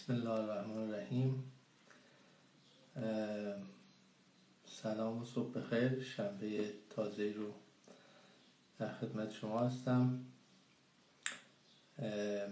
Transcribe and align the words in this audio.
بسم 0.00 0.12
الله 0.12 0.30
الرحمن 0.30 0.76
الرحیم. 0.76 1.52
سلام 4.66 5.22
و 5.22 5.24
صبح 5.24 5.52
بخیر. 5.52 6.02
شنبه 6.02 6.72
تازه 6.90 7.32
رو 7.36 7.52
در 8.78 8.92
خدمت 8.92 9.32
شما 9.32 9.60
هستم. 9.60 10.20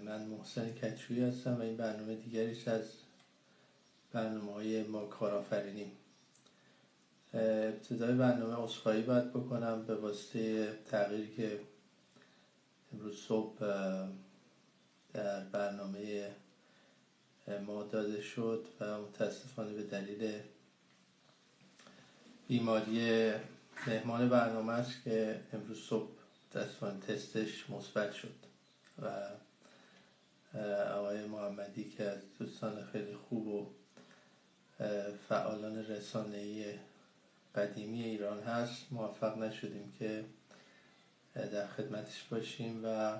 من 0.05 0.27
محسن 0.27 0.71
کچوی 0.71 1.25
هستم 1.25 1.55
و 1.55 1.61
این 1.61 1.77
برنامه 1.77 2.15
دیگریش 2.15 2.69
از 2.69 2.85
برنامه 4.13 4.53
های 4.53 4.83
ما 4.83 5.05
کارآفرینیم 5.05 5.93
ابتدای 7.35 8.15
برنامه 8.15 8.61
اصخایی 8.65 9.03
باید 9.03 9.31
بکنم 9.31 9.85
به 9.87 9.95
واسطه 9.95 10.73
تغییری 10.91 11.37
که 11.37 11.61
امروز 12.93 13.17
صبح 13.17 13.59
در 15.13 15.45
برنامه 15.45 16.31
ما 17.57 17.83
داده 17.83 18.21
شد 18.21 18.67
و 18.81 18.99
متاسفانه 18.99 19.75
به 19.75 19.83
دلیل 19.83 20.41
بیماری 22.49 23.33
مهمان 23.87 24.29
برنامه 24.29 24.73
است 24.73 25.05
که 25.05 25.41
امروز 25.53 25.79
صبح 25.79 26.09
متاسفانه 26.51 27.01
تستش 27.01 27.71
مثبت 27.71 28.13
شد 28.13 28.35
و 29.03 29.29
آقای 30.93 31.25
محمدی 31.25 31.91
که 31.91 32.05
از 32.05 32.19
دوستان 32.39 32.85
خیلی 32.93 33.15
خوب 33.15 33.47
و 33.47 33.67
فعالان 35.29 35.77
رسانه‌ای 35.77 36.75
قدیمی 37.55 38.03
ایران 38.03 38.41
هست 38.41 38.87
موفق 38.91 39.39
نشدیم 39.39 39.93
که 39.99 40.25
در 41.35 41.67
خدمتش 41.67 42.23
باشیم 42.23 42.81
و 42.85 43.19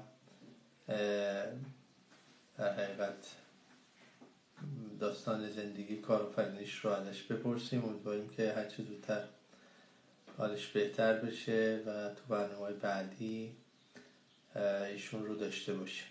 در 2.59 2.73
حقیقت 2.73 3.35
داستان 5.01 5.51
زندگی 5.51 5.97
کارآفرینیش 5.97 6.79
رو 6.85 6.91
ازش 6.91 7.23
بپرسیم. 7.23 7.85
امیدواریم 7.85 8.29
که 8.29 8.53
هرچه 8.53 8.83
زودتر 8.83 9.25
حالش 10.37 10.67
بهتر 10.67 11.19
بشه 11.19 11.83
و 11.87 12.09
تو 12.09 12.23
برنامه 12.29 12.73
بعدی 12.73 13.53
ایشون 14.93 15.27
رو 15.27 15.35
داشته 15.35 15.75
باشه. 15.75 16.05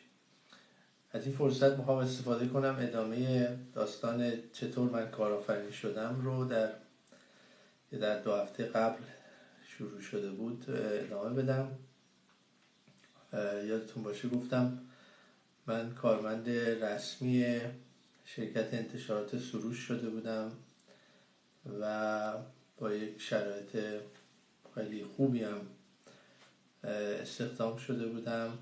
از 1.11 1.25
این 1.25 1.35
فرصت 1.35 1.77
می‌خوام 1.77 1.97
استفاده 1.97 2.47
کنم 2.47 2.77
ادامه 2.79 3.49
داستان 3.73 4.33
چطور 4.53 4.89
من 4.89 5.11
کارآفرین 5.11 5.71
شدم 5.71 6.21
رو 6.23 6.45
در 6.45 6.71
در 7.99 8.19
دو 8.21 8.35
هفته 8.35 8.63
قبل 8.63 9.03
شروع 9.67 10.01
شده 10.01 10.29
بود 10.29 10.65
ادامه 10.69 11.41
بدم. 11.41 11.71
یادتون 13.67 14.03
باشه 14.03 14.29
گفتم 14.29 14.79
من 15.67 15.93
کارمند 15.93 16.49
رسمی 16.49 17.61
شرکت 18.35 18.73
انتشارات 18.73 19.37
سروش 19.37 19.77
شده 19.77 20.09
بودم 20.09 20.51
و 21.81 22.33
با 22.77 22.93
یک 22.93 23.21
شرایط 23.21 23.77
خیلی 24.75 25.03
خوبی 25.03 25.43
هم 25.43 25.67
استخدام 27.21 27.77
شده 27.77 28.07
بودم. 28.07 28.57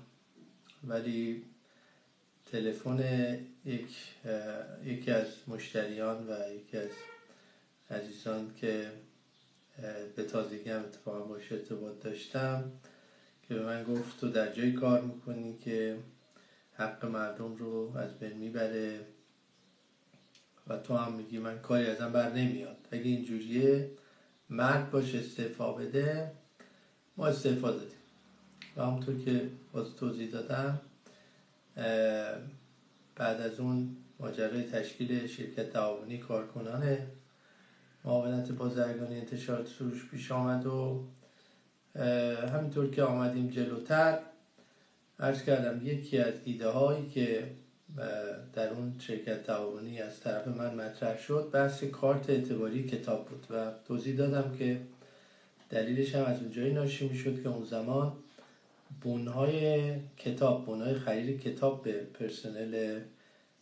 ولی 0.84 1.44
تلفن 2.52 3.38
یک 3.64 3.88
یکی 4.84 5.10
از 5.10 5.26
مشتریان 5.46 6.30
و 6.30 6.54
یکی 6.54 6.76
از 6.76 6.90
عزیزان 7.90 8.50
که 8.56 8.92
به 10.16 10.22
تازگی 10.24 10.70
هم 10.70 10.80
اتفاقا 10.80 11.20
باش 11.20 11.52
ارتباط 11.52 12.00
داشتم 12.00 12.72
که 13.48 13.54
به 13.54 13.62
من 13.62 13.84
گفت 13.84 14.20
تو 14.20 14.28
در 14.28 14.52
جایی 14.52 14.72
کار 14.72 15.00
می‌کنی 15.00 15.58
که 15.58 15.96
حق 16.72 17.04
مردم 17.04 17.56
رو 17.56 17.96
از 17.96 18.18
بین 18.18 18.32
می‌بره. 18.32 19.15
و 20.66 20.76
تو 20.76 20.96
هم 20.96 21.12
میگی 21.12 21.38
من 21.38 21.58
کاری 21.58 21.86
ازم 21.86 22.12
بر 22.12 22.32
نمیاد. 22.32 22.76
اگه 22.90 23.04
اینجوریه 23.04 23.90
مرد 24.50 24.90
باش 24.90 25.14
استعفا 25.14 25.72
بده 25.72 26.32
ما 27.16 27.26
استعفا 27.26 27.70
دادیم. 27.70 27.98
و 28.76 28.82
همونطور 28.82 29.24
که 29.24 29.48
باز 29.72 29.96
توضیح 29.96 30.30
دادم 30.30 30.80
بعد 33.16 33.40
از 33.40 33.60
اون 33.60 33.96
ماجرای 34.20 34.62
تشکیل 34.62 35.26
شرکت 35.26 35.72
تعاونی 35.72 36.18
کارکنان 36.18 36.98
معاونت 38.04 38.52
بازرگانی 38.52 39.18
انتشارات 39.18 39.68
سروش 39.68 40.10
پیش 40.10 40.32
آمد 40.32 40.66
و 40.66 41.04
همینطور 42.52 42.90
که 42.90 43.02
آمدیم 43.02 43.48
جلوتر 43.48 44.18
ارز 45.18 45.42
کردم 45.42 45.86
یکی 45.86 46.18
از 46.18 46.34
ایده 46.44 46.68
هایی 46.68 47.08
که 47.08 47.50
در 48.52 48.68
اون 48.72 48.94
شرکت 48.98 49.42
تعاونی 49.42 50.00
از 50.00 50.20
طرف 50.20 50.48
من 50.48 50.74
مطرح 50.74 51.18
شد. 51.18 51.50
بحث 51.52 51.84
کارت 51.84 52.30
اعتباری 52.30 52.88
کتاب 52.88 53.28
بود 53.28 53.46
و 53.50 53.72
توضیح 53.88 54.16
دادم 54.16 54.56
که 54.58 54.80
دلیلش 55.70 56.14
هم 56.14 56.24
از 56.24 56.40
اونجایی 56.40 56.72
ناشی 56.72 57.08
می 57.08 57.16
شد 57.16 57.42
که 57.42 57.48
اون 57.48 57.64
زمان 57.64 58.12
بونهای 59.00 59.92
کتاب 60.16 60.66
بونهای 60.66 60.94
خرید 60.94 61.40
کتاب 61.40 61.82
به 61.82 61.92
پرسنل 61.92 63.00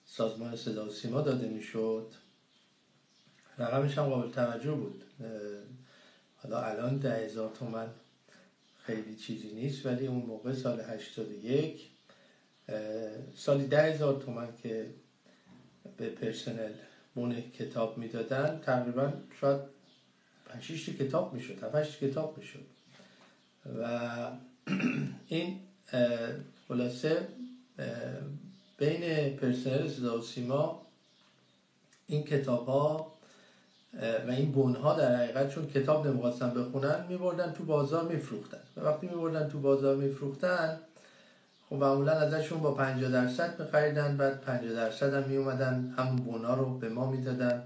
سازمان 0.06 0.56
صدا 0.56 0.86
و 0.86 0.90
سیما 0.90 1.20
داده 1.20 1.48
می 1.48 1.62
شد 1.62 2.06
رقمش 3.58 3.98
هم 3.98 4.04
قابل 4.04 4.30
توجه 4.30 4.72
بود. 4.72 5.04
حالا 6.36 6.62
الان 6.62 6.98
ده 6.98 7.24
هزار 7.24 7.50
تومن 7.58 7.88
خیلی 8.78 9.16
چیزی 9.16 9.54
نیست 9.54 9.86
ولی 9.86 10.06
اون 10.06 10.22
موقع 10.22 10.52
سال 10.52 10.80
81 10.80 11.90
سالی 13.36 13.66
ده 13.66 13.82
هزار 13.82 14.22
تومن 14.22 14.48
که 14.62 14.86
به 15.96 16.08
پرسنل 16.08 16.72
بون 17.14 17.40
کتاب 17.40 17.98
می‌دادن 17.98 18.60
تقریبا 18.66 19.12
شاید 19.40 19.60
5 20.48 20.96
کتاب 20.98 21.34
می‌شد 21.34 21.64
7 21.64 21.98
کتاب 21.98 22.38
می‌شد. 22.38 22.64
و 23.80 24.30
این 25.28 25.58
خلاصه 26.68 27.28
بین 28.78 29.36
پرسنل 29.36 29.88
صدا 29.88 30.18
و 30.18 30.22
سیما 30.22 30.86
این 32.06 32.24
کتاب 32.24 32.66
ها 32.66 33.14
و 34.26 34.30
این 34.30 34.52
بون 34.52 34.74
ها 34.76 34.94
در 34.94 35.16
حقیقت 35.16 35.54
چون 35.54 35.66
کتاب 35.66 36.06
نمی‌خواستن 36.06 36.54
بخونن 36.54 37.06
میبردن 37.08 37.52
تو 37.52 37.64
بازار 37.64 38.08
میفروختن. 38.08 38.60
و 38.76 38.80
وقتی 38.80 39.06
میبردن 39.06 39.48
تو 39.48 39.58
بازار 39.58 39.96
میفروختن 39.96 40.78
خب 41.70 41.76
معمولا 41.76 42.12
ازشون 42.12 42.60
با 42.60 42.74
50 42.74 43.10
درصد 43.10 43.60
میخریدن 43.60 44.16
بعد 44.16 44.40
50 44.40 44.72
درصد 44.72 45.14
هم 45.14 45.28
میومدن 45.28 45.94
همون 45.98 46.16
بونا 46.16 46.54
رو 46.54 46.78
به 46.78 46.88
ما 46.88 47.10
می‌دادن. 47.10 47.62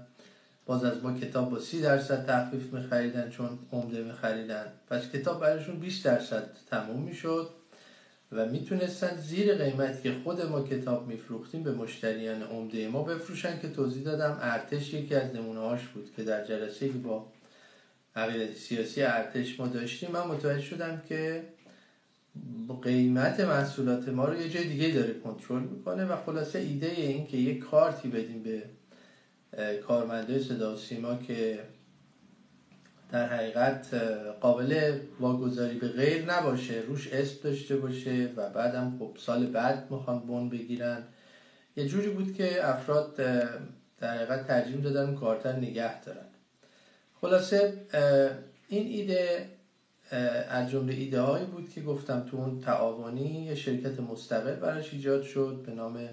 باز 0.65 0.83
از 0.83 1.03
ما 1.03 1.13
کتاب 1.13 1.49
با 1.49 1.59
30 1.59 1.81
درصد 1.81 2.25
تخفیف 2.25 2.73
میخریدن 2.73 3.29
چون 3.29 3.59
عمده 3.71 4.03
میخریدن. 4.03 4.65
پس 4.89 5.11
کتاب 5.11 5.41
برایشون 5.41 5.79
20 5.79 6.05
درصد 6.05 6.49
تموم 6.69 7.01
می‌شد 7.01 7.49
و 8.31 8.45
می‌تونستن 8.45 9.17
زیر 9.17 9.55
قیمتی 9.55 10.01
که 10.01 10.15
خود 10.23 10.41
ما 10.41 10.61
کتاب 10.61 11.07
میفروختیم 11.07 11.63
به 11.63 11.71
مشتریان 11.71 12.43
عمده 12.43 12.87
ما 12.87 13.03
بفروشن 13.03 13.59
که 13.59 13.69
توضیح 13.69 14.03
دادم 14.03 14.37
ارتش 14.41 14.93
یکی 14.93 15.15
از 15.15 15.35
نمونه 15.35 15.59
هاش 15.59 15.81
بود 15.87 16.11
که 16.15 16.23
در 16.23 16.45
جلسه 16.45 16.87
با 16.87 17.27
عقیدت 18.15 18.55
سیاسی 18.55 19.03
ارتش 19.03 19.59
ما 19.59 19.67
داشتیم. 19.67 20.11
من 20.11 20.27
متوجه 20.27 20.61
شدم 20.61 21.01
که 21.09 21.43
قیمت 22.81 23.39
محصولات 23.39 24.09
ما 24.09 24.25
رو 24.25 24.41
یه 24.41 24.49
جای 24.49 24.67
دیگه 24.67 24.89
داره 24.89 25.13
کنترل 25.13 25.61
می‌کنه 25.61 26.05
و 26.05 26.15
خلاصه 26.15 26.59
ایده 26.59 26.87
این 26.87 27.27
که 27.27 27.37
یه 27.37 27.59
کارتی 27.59 28.09
بدیم 28.09 28.43
به 28.43 28.63
کارمنده 29.87 30.39
صدا 30.39 30.73
و 30.73 30.77
سیما 30.77 31.15
که 31.15 31.59
در 33.11 33.27
حقیقت 33.27 33.93
قابل 34.41 34.99
واگذاری 35.19 35.79
به 35.79 35.87
غیر 35.87 36.33
نباشه 36.33 36.83
روش 36.87 37.07
اسم 37.07 37.37
داشته 37.43 37.77
باشه 37.77 38.29
و 38.35 38.49
بعدم 38.49 38.95
خب 38.99 39.17
سال 39.19 39.45
بعد 39.45 39.91
می‌خوان 39.91 40.19
بون 40.19 40.49
بگیرن. 40.49 41.03
یه 41.75 41.85
جوری 41.85 42.09
بود 42.09 42.33
که 42.33 42.69
افراد 42.69 43.15
در 43.99 44.15
حقیقت 44.15 44.47
ترجیم 44.47 44.81
دادن 44.81 45.15
کارتر 45.15 45.55
نگه 45.55 46.01
دارن. 46.01 46.25
خلاصه 47.21 47.73
این 48.69 48.87
ایده 48.87 49.49
از 50.49 50.69
جمله 50.69 50.93
ایده 50.93 51.21
هایی 51.21 51.45
بود 51.45 51.69
که 51.69 51.81
گفتم 51.81 52.27
تو 52.31 52.37
اون 52.37 52.61
تعاونی 52.61 53.45
یه 53.45 53.55
شرکت 53.55 53.99
مستقل 53.99 54.55
براش 54.55 54.93
ایجاد 54.93 55.23
شد 55.23 55.63
به 55.65 55.71
نام 55.71 56.09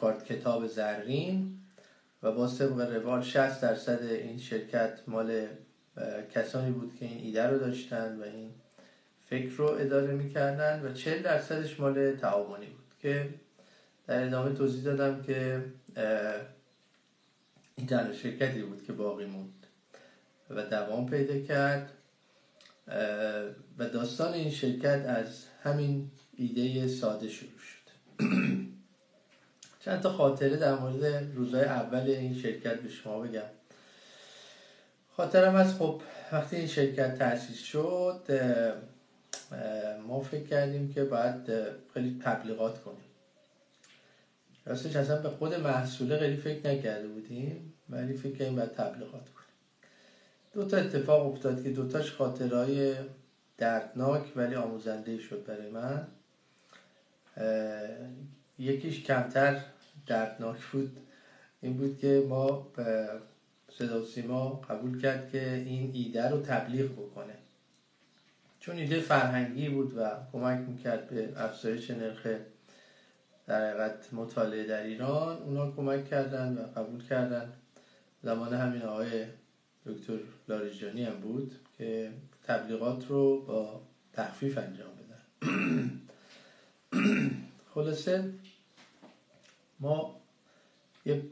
کارت 0.00 0.24
کتاب 0.24 0.66
زرین 0.66 1.56
و 2.22 2.32
با 2.32 2.48
طبق 2.48 2.92
روال 2.92 3.22
60 3.22 3.60
درصد 3.60 4.02
این 4.02 4.38
شرکت 4.38 4.98
مال 5.06 5.46
کسانی 6.34 6.70
بود 6.70 6.96
که 6.98 7.04
این 7.06 7.24
ایده 7.24 7.46
رو 7.46 7.58
داشتن 7.58 8.16
و 8.20 8.22
این 8.22 8.50
فکر 9.30 9.50
رو 9.50 9.64
اداره 9.64 10.14
می‌کردن 10.14 10.82
و 10.84 10.92
40 10.92 11.22
درصدش 11.22 11.80
مال 11.80 12.16
تعاونی 12.16 12.66
بود 12.66 12.94
که 13.02 13.28
در 14.06 14.26
ادامه 14.26 14.54
توضیح 14.54 14.84
دادم 14.84 15.22
که 15.22 15.64
این 17.76 17.86
تنها 17.86 18.12
شرکتی 18.12 18.62
بود 18.62 18.84
که 18.86 18.92
باقی 18.92 19.24
موند 19.24 19.66
و 20.50 20.62
دوام 20.62 21.10
پیدا 21.10 21.40
کرد. 21.40 21.92
و 23.78 23.88
داستان 23.92 24.32
این 24.32 24.50
شرکت 24.50 25.04
از 25.06 25.44
همین 25.62 26.10
ایده 26.36 26.88
ساده 26.88 27.28
شروع 27.28 27.58
شد. 27.58 27.80
چند 29.80 30.00
تا 30.00 30.12
خاطره 30.12 30.56
در 30.56 30.74
مورد 30.74 31.04
روزهای 31.34 31.64
اول 31.64 32.00
این 32.00 32.34
شرکت 32.38 32.80
به 32.80 32.88
شما 32.88 33.20
بگم. 33.20 33.42
خاطرم 35.16 35.54
از 35.54 35.74
خب 35.74 36.02
وقتی 36.32 36.56
این 36.56 36.66
شرکت 36.66 37.18
تأسیس 37.18 37.58
شد 37.62 38.22
ما 40.06 40.20
فکر 40.20 40.44
کردیم 40.46 40.92
که 40.92 41.04
باید 41.04 41.50
خیلی 41.94 42.20
تبلیغات 42.24 42.82
کنیم. 42.82 43.04
راستش 44.66 44.96
اصلا 44.96 45.22
به 45.22 45.30
خود 45.30 45.54
محصوله 45.54 46.18
خیلی 46.18 46.36
فکر 46.36 46.70
نکرده 46.70 47.08
بودیم 47.08 47.74
ولی 47.88 48.14
فکر 48.14 48.36
کردیم 48.36 48.56
باید 48.56 48.72
تبلیغات 48.72 49.28
کنیم. 49.28 49.39
دو 50.52 50.64
تا 50.64 50.76
اتفاق 50.76 51.32
افتاد 51.32 51.62
که 51.62 51.70
دوتاش 51.70 52.12
خاطرهای 52.12 52.94
دردناک 53.58 54.32
ولی 54.36 54.54
آموزنده 54.54 55.18
شد 55.18 55.44
برای 55.44 55.70
من. 55.70 56.06
یکیش 58.58 59.04
کمتر 59.04 59.60
دردناک 60.06 60.58
بود. 60.72 60.96
این 61.62 61.76
بود 61.76 61.98
که 61.98 62.26
ما 62.28 62.66
صدا 63.78 64.04
سیما 64.04 64.48
قبول 64.50 65.00
کرد 65.00 65.30
که 65.32 65.52
این 65.52 65.90
ایده 65.94 66.28
رو 66.28 66.40
تبلیغ 66.40 66.92
بکنه. 66.92 67.34
چون 68.60 68.76
ایده 68.76 69.00
فرهنگی 69.00 69.68
بود 69.68 69.98
و 69.98 70.10
کمک 70.32 70.68
می‌کرد 70.68 71.08
به 71.08 71.32
افزایش 71.36 71.90
نرخ 71.90 72.26
در 73.46 73.70
حقیقت 73.70 74.14
مطالعه 74.14 74.64
در 74.64 74.82
ایران 74.82 75.36
اونا 75.36 75.70
کمک 75.70 76.08
کردن 76.08 76.58
و 76.58 76.80
قبول 76.80 77.04
کردن. 77.04 77.52
زمان 78.22 78.52
همین 78.52 78.82
آقای 78.82 79.24
دکتر 79.86 80.18
لاریجانی 80.48 81.04
هم 81.04 81.20
بود 81.20 81.54
که 81.78 82.12
تبلیغات 82.44 83.06
رو 83.08 83.40
با 83.40 83.80
تخفیف 84.12 84.58
انجام 84.58 84.90
بدن. 84.90 86.00
خلاصه 87.74 88.32
ما 89.80 90.20
یه 91.06 91.22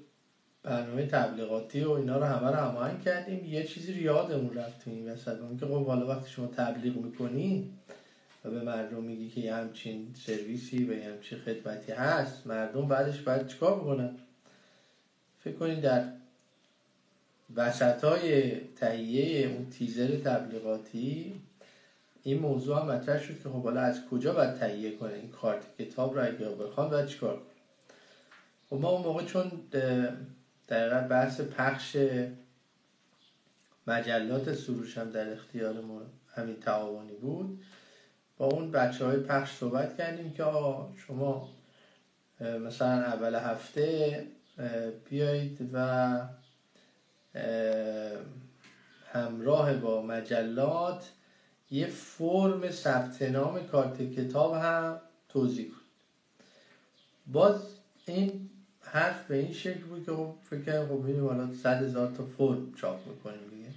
برنامه 0.63 1.07
تبلیغاتی 1.07 1.85
و 1.85 1.91
اینا 1.91 2.19
رو 2.19 2.25
همه 2.25 2.49
رو 2.49 2.57
هماهنگ 2.57 3.03
کردیم. 3.03 3.45
یه 3.45 3.65
چیزی 3.65 3.93
رو 3.93 4.01
یادمون 4.01 4.55
رفت 4.55 4.85
تو 4.85 4.91
این 4.91 5.11
وسط. 5.11 5.39
که 5.61 5.67
خب 5.67 5.87
حالا 5.87 6.07
وقتی 6.07 6.31
شما 6.31 6.47
تبلیغ 6.47 6.97
می‌کنی 6.97 7.71
و 8.45 8.51
به 8.51 8.61
مردم 8.61 9.03
میگی 9.03 9.29
که 9.29 9.41
یه 9.41 9.55
همچین 9.55 10.15
سرویسی 10.27 10.85
و 10.85 10.93
یه 10.93 11.11
همچین 11.11 11.39
خدمتی 11.39 11.93
هست 11.93 12.47
مردم 12.47 12.89
بعدش 12.89 13.21
باید 13.21 13.47
چیکار 13.47 13.81
بکنن؟ 13.81 14.17
فکر 15.45 15.55
کنید 15.55 15.81
در 15.81 16.18
وسط 17.57 18.05
های 18.05 18.61
تهیه 18.61 19.49
اون 19.49 19.71
تیزر 19.71 20.17
تبلیغاتی 20.17 21.41
این 22.23 22.39
موضوع 22.39 22.81
هم 22.81 22.87
مطرح 22.87 23.23
شد 23.23 23.43
که 23.43 23.49
خب 23.49 23.63
حالا 23.63 23.81
از 23.81 24.07
کجا 24.11 24.33
باید 24.33 24.55
تهیه 24.55 24.97
کنه 24.97 25.13
این 25.13 25.31
کارت 25.31 25.77
کتاب 25.79 26.15
رو 26.15 26.25
اگه 26.25 26.49
بخوان 26.49 26.91
باید 26.91 27.07
چیکار 27.07 27.43
خب 28.71 28.77
ما 28.77 28.89
اون 28.89 29.03
موقع 29.03 29.25
چون 29.25 29.51
دقیقا 30.69 31.09
بحث 31.09 31.41
پخش 31.41 31.97
مجلات 33.87 34.55
سروش 34.55 34.99
هم 34.99 35.11
در 35.11 35.33
اختیار 35.33 35.81
ما 35.81 36.03
همین 36.35 36.61
تعاونی 36.61 37.13
بود 37.13 37.63
با 38.39 38.47
اون 38.47 38.71
بچه 38.71 39.05
های 39.05 39.17
پخش 39.17 39.57
صحبت 39.57 39.97
کردیم 39.97 40.33
که 40.33 40.43
آقا 40.43 40.93
شما 40.97 41.49
مثلا 42.41 43.03
اول 43.03 43.35
هفته 43.35 44.27
بیایید 45.11 45.71
و 45.73 46.21
همراه 49.13 49.75
با 49.75 50.03
مجلات 50.03 51.11
یه 51.71 51.87
فرم 51.87 52.71
ثبت 52.71 53.23
نام 53.23 53.67
کارت 53.67 54.13
کتاب 54.13 54.55
هم 54.55 55.01
توضیح 55.29 55.67
کنید 55.67 55.79
باز 57.27 57.61
این 58.07 58.51
حرف 58.81 59.27
به 59.27 59.37
این 59.37 59.53
شکل 59.53 59.81
بود 59.81 60.07
که 60.07 60.13
خب 60.13 60.35
فکر 60.51 60.87
خب 60.87 60.93
میریم 60.93 61.27
حالا 61.27 61.55
صد 61.55 61.83
هزار 61.83 62.13
تا 62.17 62.25
فرم 62.25 62.75
چاپ 62.75 63.09
می‌کنیم 63.09 63.41
دیگه. 63.51 63.69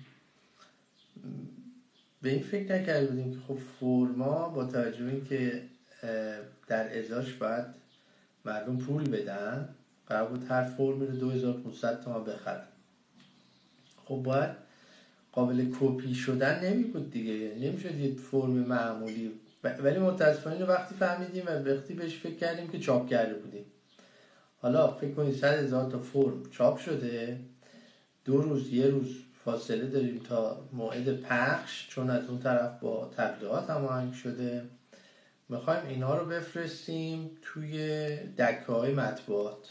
به 2.22 2.30
این 2.30 2.44
فکر 2.44 2.76
نکرده 2.76 3.08
بودیم 3.08 3.32
که 3.32 3.40
خب 3.48 3.58
فرما 3.80 4.50
با 4.50 4.66
توجه 4.66 5.06
این 5.06 5.26
که 5.26 5.64
در 6.68 7.00
ازاش 7.00 7.34
باید 7.34 7.66
مردم 8.46 8.78
پول 8.78 9.10
بدن 9.10 9.70
قرار 10.08 10.30
بود 10.30 10.46
هر 10.50 10.64
فرمی 10.64 11.08
رو 11.08 11.16
2500 11.16 12.02
تومن 12.04 12.24
بخرن. 12.24 12.64
خب 14.12 14.24
باید 14.24 14.50
قابل 15.32 15.66
کپی 15.80 16.16
شدن 16.16 16.64
نمی 16.64 16.84
بود 16.84 17.12
دیگه 17.12 17.56
نمی‌شد 17.56 18.00
یه 18.00 18.16
فرم 18.16 18.52
معمولی. 18.52 19.32
ولی 19.64 20.00
متاسفانه 20.00 20.66
وقتی 20.66 20.96
فهمیدیم 20.96 21.44
و 21.48 21.50
وقتی 21.50 21.94
بهش 21.94 22.16
فکر 22.16 22.36
کردیم 22.36 22.68
که 22.68 22.80
چاپ 22.80 23.10
کرده 23.10 23.34
بودیم. 23.34 23.66
حالا 24.62 24.88
فکر 24.88 25.12
کنید 25.12 25.36
صد 25.36 25.64
هزار 25.64 25.92
تا 25.92 26.00
فرم 26.00 26.44
چاپ 26.52 26.78
شده. 26.78 27.40
دو 28.26 28.42
روز 28.42 28.74
یه 28.74 28.88
روز 28.88 29.16
فاصله 29.46 29.86
داریم 29.86 30.22
تا 30.30 30.64
موعد 30.74 31.22
پخش 31.22 31.90
چون 31.90 32.10
از 32.10 32.30
اون 32.30 32.40
طرف 32.40 32.80
با 32.80 33.12
تبلیغات 33.18 33.70
هماهنگ 33.70 34.14
شده. 34.14 34.64
می‌خوایم 35.50 35.88
اینا 35.88 36.18
رو 36.18 36.26
بفرستیم 36.26 37.32
توی 37.42 37.78
دکه 38.18 38.72
های 38.72 38.94
مطبوعات. 38.94 39.70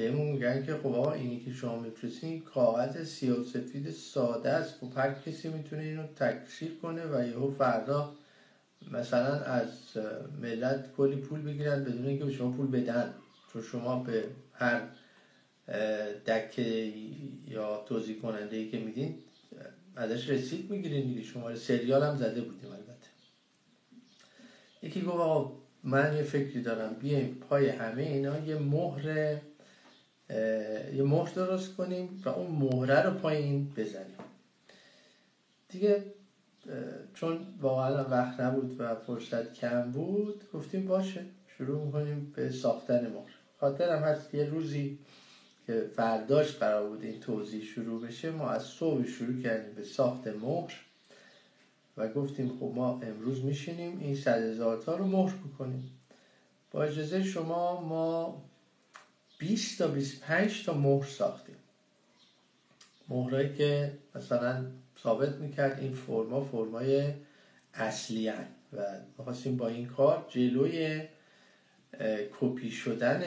بهمون 0.00 0.26
میگن 0.26 0.62
که 0.66 0.74
خب 0.74 0.86
آقا 0.86 1.12
اینی 1.12 1.40
که 1.40 1.52
شما 1.52 1.78
میفرستین 1.78 2.40
کاغذ 2.40 3.04
سیاه 3.04 3.44
سفید 3.44 3.90
ساده 3.90 4.50
است. 4.50 4.74
خب 4.80 4.98
هر 4.98 5.12
کسی 5.12 5.48
می‌تونه 5.48 5.82
اینو 5.82 6.06
تکثیر 6.06 6.78
کنه 6.82 7.02
و 7.04 7.26
یهو 7.28 7.50
فردا 7.50 8.12
مثلا 8.92 9.34
از 9.34 9.68
ملت 10.42 10.92
کلی 10.96 11.16
پول 11.16 11.42
بگیرن 11.42 11.84
بدون 11.84 12.06
اینکه 12.06 12.24
به 12.24 12.32
شما 12.32 12.50
پول 12.50 12.66
بدن. 12.66 13.14
چون 13.52 13.62
شما 13.62 14.02
به 14.02 14.24
هر 14.52 14.82
دکه 16.26 16.92
یا 17.48 17.84
توضیح 17.88 18.20
کننده 18.20 18.56
ای 18.56 18.70
که 18.70 18.78
میدین 18.78 19.14
ازش 19.96 20.30
رسید 20.30 20.70
می‌گیرین 20.70 21.06
دیگه. 21.06 21.22
شما 21.22 21.54
سریال 21.54 22.02
هم 22.02 22.16
زده 22.16 22.40
بودیم 22.40 22.70
البته. 22.70 23.08
یکی 24.82 25.00
گفت 25.02 25.16
آقا 25.16 25.52
من 25.84 26.16
یه 26.16 26.22
فکری 26.22 26.62
دارم. 26.62 26.94
بیایم 26.94 27.34
پای 27.48 27.68
همه 27.68 28.02
اینا 28.02 28.38
یه 28.38 28.58
مهر 28.58 29.36
یه 30.94 31.02
مهر 31.02 31.32
درست 31.34 31.76
کنیم 31.76 32.22
و 32.24 32.28
اون 32.28 32.50
مهره 32.50 33.02
رو 33.02 33.10
پایین 33.10 33.72
بزنیم. 33.76 34.16
دیگه 35.68 36.04
چون 37.14 37.38
واقعا 37.60 38.04
وقت 38.04 38.40
نبود 38.40 38.80
و 38.80 38.94
فرصت 38.94 39.54
کم 39.54 39.92
بود 39.92 40.44
گفتیم 40.52 40.86
باشه 40.86 41.24
شروع 41.58 41.84
می‌کنیم 41.84 42.32
به 42.36 42.50
ساختن 42.50 43.00
مهر. 43.00 43.30
خاطرم 43.60 44.02
هست 44.02 44.34
یه 44.34 44.44
روزی 44.44 44.98
که 45.66 45.90
فرداش 45.96 46.56
قرار 46.56 46.88
بود 46.88 47.02
این 47.02 47.20
توضیح 47.20 47.64
شروع 47.64 48.06
بشه 48.06 48.30
ما 48.30 48.50
از 48.50 48.62
صبح 48.62 49.06
شروع 49.06 49.42
کردیم 49.42 49.74
به 49.74 49.84
ساخت 49.84 50.26
مهر 50.26 50.72
و 51.96 52.08
گفتیم 52.08 52.48
خب 52.48 52.72
ما 52.74 53.00
امروز 53.02 53.44
میشینیم 53.44 53.98
این 53.98 54.16
صد 54.16 54.42
هزار 54.42 54.82
تا 54.82 54.96
رو 54.96 55.06
مهر 55.06 55.34
بکنیم. 55.36 55.90
با 56.70 56.82
اجازه 56.82 57.22
شما 57.22 57.80
ما 57.80 58.42
20 59.40 59.78
تا 59.78 59.88
25 59.88 60.64
تا 60.64 60.74
مهر 60.74 61.06
ساختیم. 61.06 61.56
مهرایی 63.08 63.54
که 63.54 63.92
مثلا 64.14 64.66
ثابت 65.02 65.34
می‌کرد 65.34 65.80
این 65.80 65.92
فرما 65.92 66.44
فرمای 66.44 67.12
اصلی 67.74 68.28
هن 68.28 68.46
و 68.72 68.82
می‌خواستیم 69.18 69.56
با 69.56 69.68
این 69.68 69.86
کار 69.86 70.26
جلوی 70.28 71.02
کپی 72.40 72.70
شدن 72.70 73.22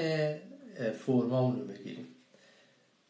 فرما 1.06 1.56
رو 1.60 1.66
بگیریم. 1.66 2.08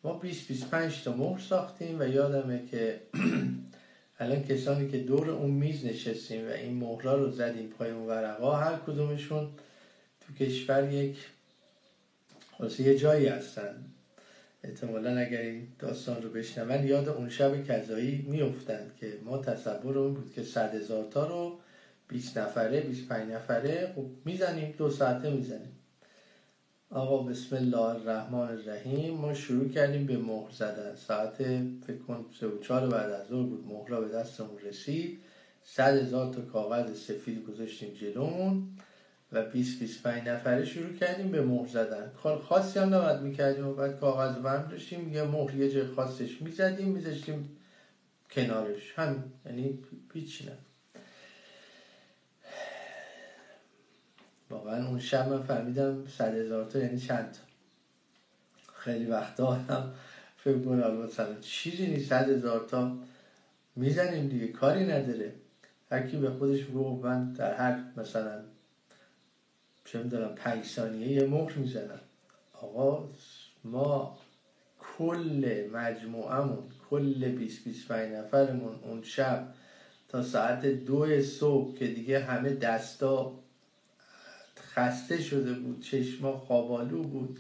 ما 0.04 0.14
20 0.14 0.48
25 0.48 1.04
تا 1.04 1.16
مهر 1.16 1.40
ساختیم 1.40 2.00
و 2.00 2.08
یادمه 2.08 2.66
که 2.72 3.02
الان 4.20 4.44
کسانی 4.44 4.92
که 4.92 4.98
دور 4.98 5.30
اون 5.30 5.52
میز 5.52 5.86
نشستیم 5.86 6.48
و 6.48 6.52
این 6.52 6.74
مهرا 6.74 7.16
رو 7.16 7.32
زدیم 7.32 7.68
پای 7.68 7.92
اون 7.92 8.08
ورقا 8.08 8.56
هر 8.56 8.78
کدومشون 8.88 9.50
تو 10.22 10.46
کشور 10.46 10.94
یک 10.94 11.16
خلاصه 12.63 12.84
یه 12.84 12.98
جایی 12.98 13.25
هستن. 13.27 13.86
احتمالا 14.63 15.17
اگر 15.17 15.41
این 15.41 15.67
داستان 15.79 16.22
رو 16.22 16.29
بشنون 16.29 16.88
یاد 16.88 17.10
اون 17.10 17.29
شب 17.29 17.63
کذایی 17.63 18.25
میفتند 18.27 18.91
که 19.00 19.13
ما 19.25 19.38
تصور 19.38 19.98
اون 19.98 20.13
بود 20.13 20.34
که 20.34 20.43
صد 20.43 20.75
هزار 20.75 21.08
تا 21.12 21.27
رو 21.27 21.60
20 22.08 22.38
نفره 22.38 22.82
25 22.82 23.32
نفره 23.32 23.93
خب 23.96 24.05
می‌زنیم 24.25 24.75
دو 24.77 24.89
ساعته 24.89 25.29
می‌زنیم. 25.29 25.79
آقا 26.89 27.24
بسم 27.24 27.55
الله 27.55 27.77
الرحمن 27.77 28.39
الرحیم. 28.39 29.13
ما 29.13 29.34
شروع 29.34 29.70
کردیم 29.70 30.05
به 30.05 30.17
مهر 30.17 30.51
زدن. 30.51 30.96
ساعت 30.96 31.36
فکر 31.88 31.98
کن 32.08 32.25
سه 32.39 32.48
و 32.48 32.60
چهار 32.60 32.89
بعد 32.89 33.12
از 33.12 33.27
ظهر 33.27 33.43
بود 33.43 33.67
مهرا 33.67 34.01
به 34.01 34.08
دستمون 34.08 34.60
رسید. 34.60 35.20
صد 35.63 35.98
هزار 35.98 36.34
تا 36.34 36.41
کاغذ 36.41 36.98
سفید 36.98 37.46
گذاشتیم 37.46 37.93
جلومون. 37.93 38.67
و 39.34 39.44
20 39.44 39.80
25 39.80 40.28
نفره 40.28 40.66
شروع 40.66 40.94
کردیم 40.94 41.32
به 41.32 41.42
مهر 41.42 41.68
زدن. 41.68 42.12
کار 42.24 42.42
خاصی 42.42 42.80
هم 42.80 42.94
نباید 42.94 43.22
می‌کردیم 43.22 43.68
و 43.68 43.74
بعد 43.74 44.00
کاغذ 44.00 44.36
برم 44.36 44.68
داشتیم. 44.72 45.13
یه 45.13 45.24
مهر 45.24 45.56
یه 45.56 45.72
جای 45.72 45.88
خاصش 45.88 46.42
می‌زدیم 46.42 46.88
میذاشتیم 46.88 47.58
کنارش. 48.32 48.94
هم 48.96 49.24
یعنی 49.46 49.80
پیچ 50.13 50.46
نه. 50.46 50.58
واقعا 54.50 54.88
اون 54.88 55.00
شب 55.00 55.30
من 55.30 55.44
فهمیدم 55.44 56.08
صد 56.08 56.36
هزار 56.36 56.66
تا 56.66 56.80
یعنی 56.80 57.00
چند 57.00 57.32
تا. 57.32 57.40
خیلی 58.74 59.06
وقتا 59.06 59.52
هم 59.52 59.92
فکر 60.38 60.60
کنم 60.60 60.98
مثلا 60.98 61.36
چیزی 61.42 61.88
نیست. 61.88 62.10
صد 62.10 62.30
هزار 62.30 62.66
تا 62.70 62.98
می‌زنیم 63.75 64.28
دیگه. 64.28 64.48
کاری 64.48 64.84
نداره. 64.84 65.34
هر 65.92 66.08
کی 66.08 66.18
به 66.18 66.30
خودش 66.30 66.60
میگه 66.70 66.90
من 67.04 67.34
در 67.34 67.54
هر 67.54 67.84
مثلا 67.98 68.44
چه 69.86 70.04
می‌دونم 70.04 70.36
پنج 70.36 70.66
ثانیه 70.66 71.08
یه 71.08 71.28
مهر 71.28 71.54
می‌زنم. 71.54 72.00
آقا 72.54 73.10
ما 73.63 74.18
کل 74.98 75.70
مجموعمون 75.74 76.63
کل 76.90 77.30
20 77.30 77.63
25 77.63 78.13
نفرمون 78.13 78.75
اون 78.84 79.04
شب 79.04 79.48
تا 80.10 80.24
ساعت 80.24 80.66
دو 80.66 81.22
صبح 81.22 81.78
که 81.78 81.88
دیگه 81.88 82.20
همه 82.20 82.54
دستا 82.54 83.32
خسته 84.75 85.22
شده 85.22 85.54
بود 85.54 85.82
چشما 85.82 86.38
خوابالو 86.38 87.04
بود. 87.04 87.40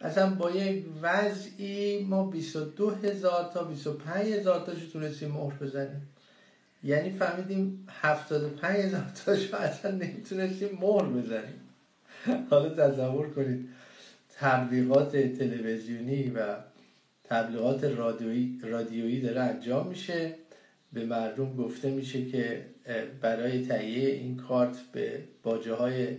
اصلا 0.00 0.34
با 0.34 0.50
یک 0.50 0.84
وضعی 1.02 2.04
ما 2.04 2.26
22 2.26 2.90
هزار 2.90 3.50
تا 3.54 3.64
25 3.64 4.32
هزار 4.32 4.66
تاشو 4.66 4.90
تونستیم 4.90 5.30
مهر 5.30 5.54
بزنیم. 5.54 6.08
یعنی 6.84 7.10
فهمیدیم 7.10 7.86
75 7.88 8.76
هزار 8.76 9.12
تاشو 9.24 9.56
اصلا 9.56 9.90
نمی‌تونستیم 9.90 10.78
مهر 10.80 11.04
بزنیم. 11.04 11.59
حالا 12.50 12.68
تصور 12.68 13.30
کنید 13.30 13.68
تبلیغات 14.34 15.16
تلویزیونی 15.16 16.30
و 16.30 16.56
تبلیغات 17.24 17.84
رادیویی, 17.84 18.58
رادیویی 18.62 19.20
داره 19.20 19.40
انجام 19.40 19.86
میشه. 19.86 20.34
به 20.92 21.04
مردم 21.04 21.56
گفته 21.56 21.90
میشه 21.90 22.26
که 22.26 22.66
برای 23.20 23.66
تهیه 23.66 24.10
این 24.10 24.36
کارت 24.36 24.76
به 24.92 25.24
باجه 25.42 25.74
های 25.74 26.16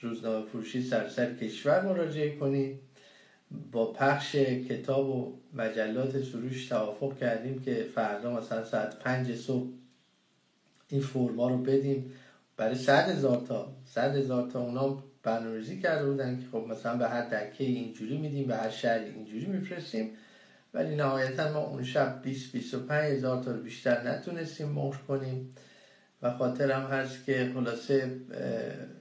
روزنامه 0.00 0.46
فروشی 0.46 0.82
سرسر 0.82 1.34
کشور 1.34 1.84
مراجعه 1.84 2.36
کنید 2.36 2.80
با 3.72 3.92
پخش 3.92 4.36
کتاب 4.36 5.08
و 5.08 5.32
مجلات 5.54 6.22
سروش 6.22 6.66
توافق 6.68 7.18
کردیم 7.18 7.62
که 7.62 7.86
فردا 7.94 8.32
مثلا 8.36 8.64
ساعت 8.64 8.98
پنج 8.98 9.34
صبح 9.34 9.68
این 10.88 11.00
فرما 11.00 11.48
رو 11.48 11.58
بدیم. 11.58 12.12
برای 12.56 12.74
صد 12.74 13.08
هزار 13.08 13.44
تا 13.48 13.72
صد 13.84 14.16
هزار 14.16 14.50
تا 14.50 14.60
اونا 14.60 15.02
برنامه‌ریزی 15.22 15.80
کرده 15.80 16.10
بودن 16.10 16.40
که 16.40 16.46
خب 16.52 16.66
مثلا 16.68 16.96
به 16.96 17.08
هر 17.08 17.28
دکه 17.28 17.64
اینجوری 17.64 18.18
میدیم 18.18 18.46
به 18.46 18.56
هر 18.56 18.70
شهر 18.70 18.98
اینجوری 18.98 19.46
میفرستیم. 19.46 20.10
ولی 20.74 20.96
نهایتا 20.96 21.52
ما 21.52 21.60
اون 21.60 21.84
شب 21.84 22.22
20 22.22 22.52
25 22.52 23.12
هزار 23.12 23.44
تا 23.44 23.52
بیشتر 23.52 24.10
نتونستیم 24.10 24.68
مهر 24.68 24.96
کنیم. 25.08 25.54
و 26.22 26.30
خاطرم 26.30 26.82
هست 26.82 27.24
که 27.24 27.50
خلاصه 27.54 28.16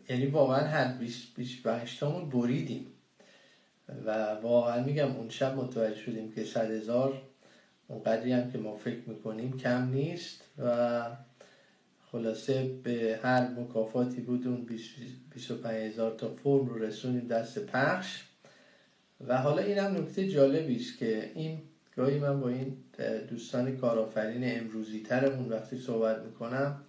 یعنی 0.09 0.25
واقعا 0.25 0.67
هر 0.67 0.93
20 0.93 1.35
25 1.35 1.99
تامون 1.99 2.29
بریدیم. 2.29 2.87
و 4.05 4.33
واقعا 4.33 4.83
میگم 4.83 5.15
اون 5.15 5.29
شب 5.29 5.55
متوجه 5.55 5.99
شدیم 5.99 6.31
که 6.31 6.43
صد 6.43 6.71
هزار 6.71 7.21
اونقدری 7.87 8.33
هم 8.33 8.51
که 8.51 8.57
ما 8.57 8.75
فکر 8.75 9.09
می‌کنیم 9.09 9.57
کم 9.57 9.89
نیست 9.89 10.41
و 10.57 11.01
خلاصه 12.11 12.63
به 12.83 13.19
هر 13.23 13.47
مکافاتی 13.47 14.21
بود 14.21 14.47
اون 14.47 14.65
25 15.31 15.65
هزار 15.65 16.11
تا 16.11 16.29
فرم 16.29 16.65
رو 16.65 16.77
رسونیم 16.77 17.27
دست 17.27 17.59
پخش. 17.59 18.23
و 19.27 19.37
حالا 19.37 19.61
این 19.61 19.77
هم 19.77 19.97
نکته 19.97 20.27
جالبی 20.27 20.75
است 20.75 20.97
که 20.97 21.31
این 21.35 21.61
گاهی 21.97 22.19
من 22.19 22.39
با 22.39 22.49
این 22.49 22.77
دوستان 23.29 23.77
کارآفرین 23.77 24.59
امروزی 24.59 24.99
ترمون 25.03 25.49
وقتی 25.49 25.77
صحبت 25.77 26.21
می‌کنم 26.21 26.81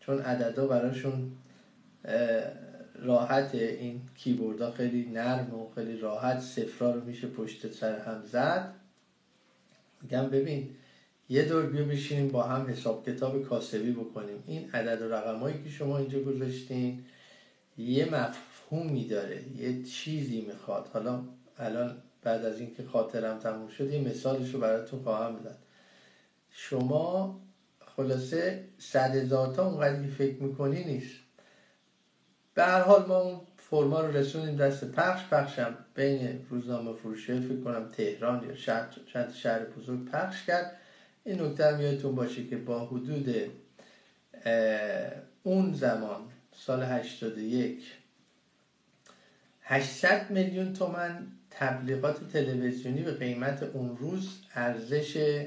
چون 0.00 0.18
عددا 0.18 0.66
براشون 0.66 1.32
راحت 2.94 3.54
این 3.54 4.00
کیبوردها 4.14 4.70
خیلی 4.70 5.04
نرم 5.04 5.54
و 5.54 5.70
خیلی 5.74 5.96
راحت 5.96 6.40
صفرا 6.40 6.90
رو 6.94 7.04
میشه 7.04 7.26
پشت 7.26 7.72
سر 7.72 7.98
هم 7.98 8.22
زد. 8.24 8.74
میگم 10.02 10.30
ببین 10.30 10.70
یه 11.28 11.44
دور 11.44 11.66
بیا 11.66 11.84
بشینیم 11.84 12.28
با 12.28 12.42
هم 12.42 12.70
حساب 12.70 13.06
کتاب 13.06 13.42
کاسبی 13.42 13.92
بکنیم. 13.92 14.44
این 14.46 14.70
عدد 14.70 15.02
و 15.02 15.12
رقمایی 15.12 15.62
که 15.64 15.70
شما 15.70 15.98
اینجا 15.98 16.20
گذاشتین 16.20 17.04
یه 17.78 18.14
مفهومی 18.14 19.08
داره 19.08 19.42
یه 19.56 19.82
چیزی 19.82 20.40
می‌خواد. 20.40 20.90
حالا 20.92 21.22
الان 21.58 21.96
بعد 22.22 22.44
از 22.44 22.60
اینکه 22.60 22.82
خاطرم 22.82 23.38
تموم 23.38 23.68
شد 23.68 23.92
یه 23.92 24.00
مثالش 24.00 24.54
رو 24.54 24.60
براتون 24.60 25.02
خواهم 25.02 25.36
بدم 25.36 25.56
شما 26.50 27.40
خلاصه 27.96 28.64
صد 28.78 29.14
هزار 29.16 29.54
تا 29.54 29.66
اونقدر 29.66 30.06
فکر 30.06 30.42
می‌کنی 30.42 30.84
نیست. 30.84 31.14
به 32.54 32.62
هر 32.64 32.80
حال 32.80 33.06
ما 33.06 33.20
اون 33.20 33.40
فرما 33.56 34.00
رو 34.00 34.16
رسونیم 34.16 34.56
دست 34.56 34.84
پخش. 34.84 35.28
پخشم 35.28 35.76
بین 35.94 36.46
روزنامه 36.50 36.92
فروشه 36.92 37.40
فکر 37.40 37.60
کنم 37.60 37.88
تهران 37.88 38.48
یا 38.48 38.54
چند 39.12 39.32
شهر 39.32 39.64
بزرگ 39.64 40.04
پخش 40.04 40.46
کرد. 40.46 40.78
این 41.24 41.40
نکته 41.40 41.66
هم 41.66 41.80
یادتون 41.80 42.14
باشه 42.14 42.46
که 42.46 42.56
با 42.56 42.86
حدود 42.86 43.34
اون 45.42 45.74
زمان 45.74 46.20
سال 46.56 46.82
81 46.82 47.82
800 49.62 50.30
میلیون 50.30 50.72
تومن 50.72 51.26
تبلیغات 51.50 52.28
تلویزیونی 52.32 53.02
به 53.02 53.12
قیمت 53.12 53.62
اون 53.62 53.96
روز 53.96 54.38
ارزش 54.54 55.44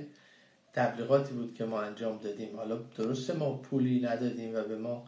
تبلیغاتی 0.73 1.33
بود 1.33 1.53
که 1.53 1.65
ما 1.65 1.81
انجام 1.81 2.17
دادیم. 2.17 2.55
حالا 2.55 2.75
درسته 2.75 3.33
ما 3.33 3.57
پولی 3.57 3.99
ندادیم 4.01 4.55
و 4.55 4.61
به 4.61 4.77
ما 4.77 5.05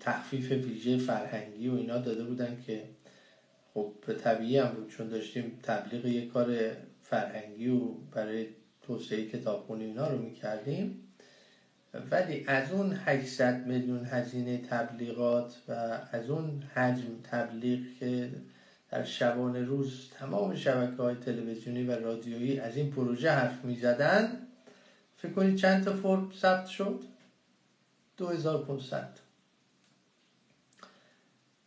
تخفیف 0.00 0.52
ویژه 0.52 0.98
فرهنگی 0.98 1.68
و 1.68 1.74
اینا 1.74 1.98
داده 1.98 2.24
بودن 2.24 2.62
که 2.66 2.82
خب 3.74 3.92
طبیعی 4.24 4.58
هم 4.58 4.68
بود 4.68 4.90
چون 4.90 5.08
داشتیم 5.08 5.58
تبلیغ 5.62 6.04
یک 6.04 6.32
کار 6.32 6.76
فرهنگی 7.02 7.68
و 7.68 7.78
برای 7.88 8.46
توسعه 8.88 9.26
کتابخونی 9.26 9.84
اینا 9.84 10.08
رو 10.08 10.18
می‌کردیم. 10.18 11.04
ولی 12.10 12.44
از 12.46 12.72
اون 12.72 12.92
800 13.04 13.66
میلیون 13.66 14.04
هزینه 14.04 14.58
تبلیغات 14.58 15.56
و 15.68 15.72
از 16.12 16.30
اون 16.30 16.62
حجم 16.74 17.20
تبلیغ 17.30 17.80
که 18.00 18.30
در 18.90 19.04
شبانه 19.04 19.62
روز 19.62 20.10
تمام 20.18 20.54
شبکه 20.54 21.02
های 21.02 21.14
تلویزیونی 21.14 21.82
و 21.82 21.92
رادیویی 21.92 22.60
از 22.60 22.76
این 22.76 22.90
پروژه 22.90 23.30
حرف 23.30 23.64
می 23.64 23.76
زدن 23.76 24.46
فکر 25.16 25.32
کنید 25.32 25.56
چند 25.56 25.84
تا 25.84 25.92
فرم 25.92 26.30
ثبت 26.40 26.66
شد؟ 26.66 27.00
2500 28.16 29.08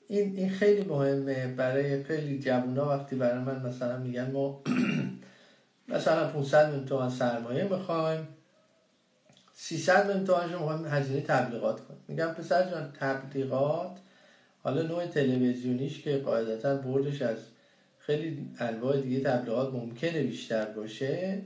این 0.07 0.35
این 0.35 0.49
خیلی 0.49 0.83
مهمه. 0.83 1.47
برای 1.47 2.03
خیلی 2.03 2.39
جوونا 2.39 2.89
وقتی 2.89 3.15
برای 3.15 3.43
من 3.43 3.65
مثلا 3.65 3.97
میگن 3.97 4.31
ما 4.31 4.61
مثلا 5.93 6.27
500 6.27 6.65
میلیون 6.65 6.86
تومن 6.86 7.10
سرمایه 7.10 7.63
می‌خوایم. 7.63 8.27
300 9.53 10.07
میلیون 10.07 10.25
تومنش 10.25 10.51
می‌خوایم 10.51 10.86
هزینه 10.86 11.21
تبلیغات 11.21 11.79
کنیم. 11.88 12.00
میگم 12.07 12.27
پسر 12.27 12.69
جان 12.69 12.91
تبلیغات 13.00 13.98
حالا 14.63 14.81
نوع 14.81 15.05
تلویزیونیش 15.05 16.01
که 16.01 16.17
قاعدتا 16.17 16.75
بردش 16.75 17.21
از 17.21 17.38
خیلی 18.00 18.50
انواع 18.60 19.01
دیگه 19.01 19.19
تبلیغات 19.19 19.74
ممکنه 19.74 20.24
بیشتر 20.24 20.65
باشه 20.65 21.41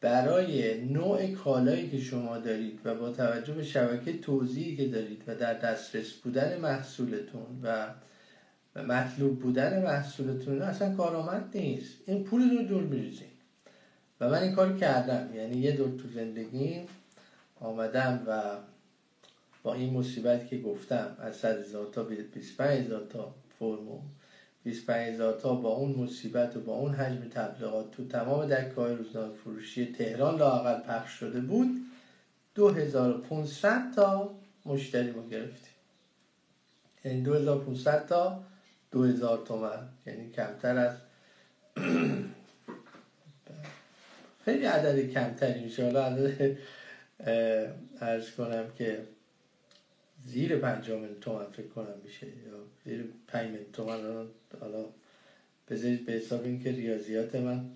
برای 0.00 0.80
نوع 0.84 1.26
کالایی 1.26 1.90
که 1.90 2.00
شما 2.00 2.38
دارید 2.38 2.80
و 2.84 2.94
با 2.94 3.10
توجه 3.10 3.52
به 3.52 3.62
شبکه 3.62 4.18
توضیحی 4.18 4.76
که 4.76 4.88
دارید 4.88 5.22
و 5.26 5.34
در 5.34 5.54
دسترس 5.54 6.12
بودن 6.12 6.60
محصولتون 6.60 7.60
و 7.62 7.86
مطلوب 8.82 9.40
بودن 9.40 9.82
محصولتون 9.82 10.62
اصلا 10.62 10.94
کارآمد 10.94 11.44
نیست. 11.54 11.94
این 12.06 12.24
پول 12.24 12.50
رو 12.50 12.62
دور 12.62 12.82
میریزید. 12.82 13.35
و 14.20 14.28
من 14.28 14.42
این 14.42 14.54
کار 14.54 14.76
کردم. 14.76 15.36
یعنی 15.36 15.56
یه 15.56 15.72
دور 15.72 15.88
تو 15.88 16.08
زندگیم 16.08 16.86
آمدم 17.60 18.22
و 18.26 18.56
با 19.62 19.74
این 19.74 19.92
مصیبت 19.92 20.48
که 20.48 20.58
گفتم 20.58 21.16
از 21.20 21.36
100 21.36 21.58
هزار 21.58 21.86
تا 21.86 22.02
25 22.02 22.86
هزار 22.86 23.06
تا 23.12 23.34
فرمو 23.58 24.00
25 24.64 25.14
هزار 25.14 25.40
تا 25.40 25.54
با 25.54 25.68
اون 25.68 25.94
مصیبت 25.94 26.56
و 26.56 26.60
با 26.60 26.74
اون 26.74 26.94
حجم 26.94 27.28
تبلیغات 27.28 27.90
تو 27.90 28.08
تمام 28.08 28.46
دکه 28.46 28.74
های 28.74 28.94
روزنامه 28.94 29.34
فروشی 29.34 29.92
تهران 29.92 30.38
لاقل 30.38 30.80
پخش 30.80 31.10
شده 31.10 31.40
بود 31.40 31.68
2500 32.54 33.94
تا 33.96 34.30
مشتری 34.66 35.10
ما 35.10 35.28
گرفتیم. 35.28 35.72
یعنی 37.04 37.20
2500 37.20 38.06
تا 38.06 38.44
2000 38.90 39.38
تومن. 39.46 39.88
یعنی 40.06 40.30
کمتر 40.30 40.76
از 40.76 40.96
خیلی 44.46 44.64
عدد 44.64 45.10
کمتری 45.10 45.60
میشه. 45.60 45.84
حالا 45.84 46.06
عدد 46.06 46.56
ارز 48.00 48.30
کنم 48.30 48.64
که 48.78 48.98
زیر 50.26 50.56
پنجاه 50.56 51.00
میلیون 51.00 51.20
تومن 51.20 51.46
فکر 51.52 51.66
کنم 51.66 51.94
میشه 52.04 52.26
یا 52.26 52.58
زیر 52.84 53.04
پنج 53.28 53.50
میلیون 53.50 53.72
تومن 53.72 54.26
حالا 54.60 54.84
بذارید 55.70 56.06
به 56.06 56.12
حساب 56.12 56.44
اینکه 56.44 56.70
ریاضیات 56.72 57.34
من 57.34 57.70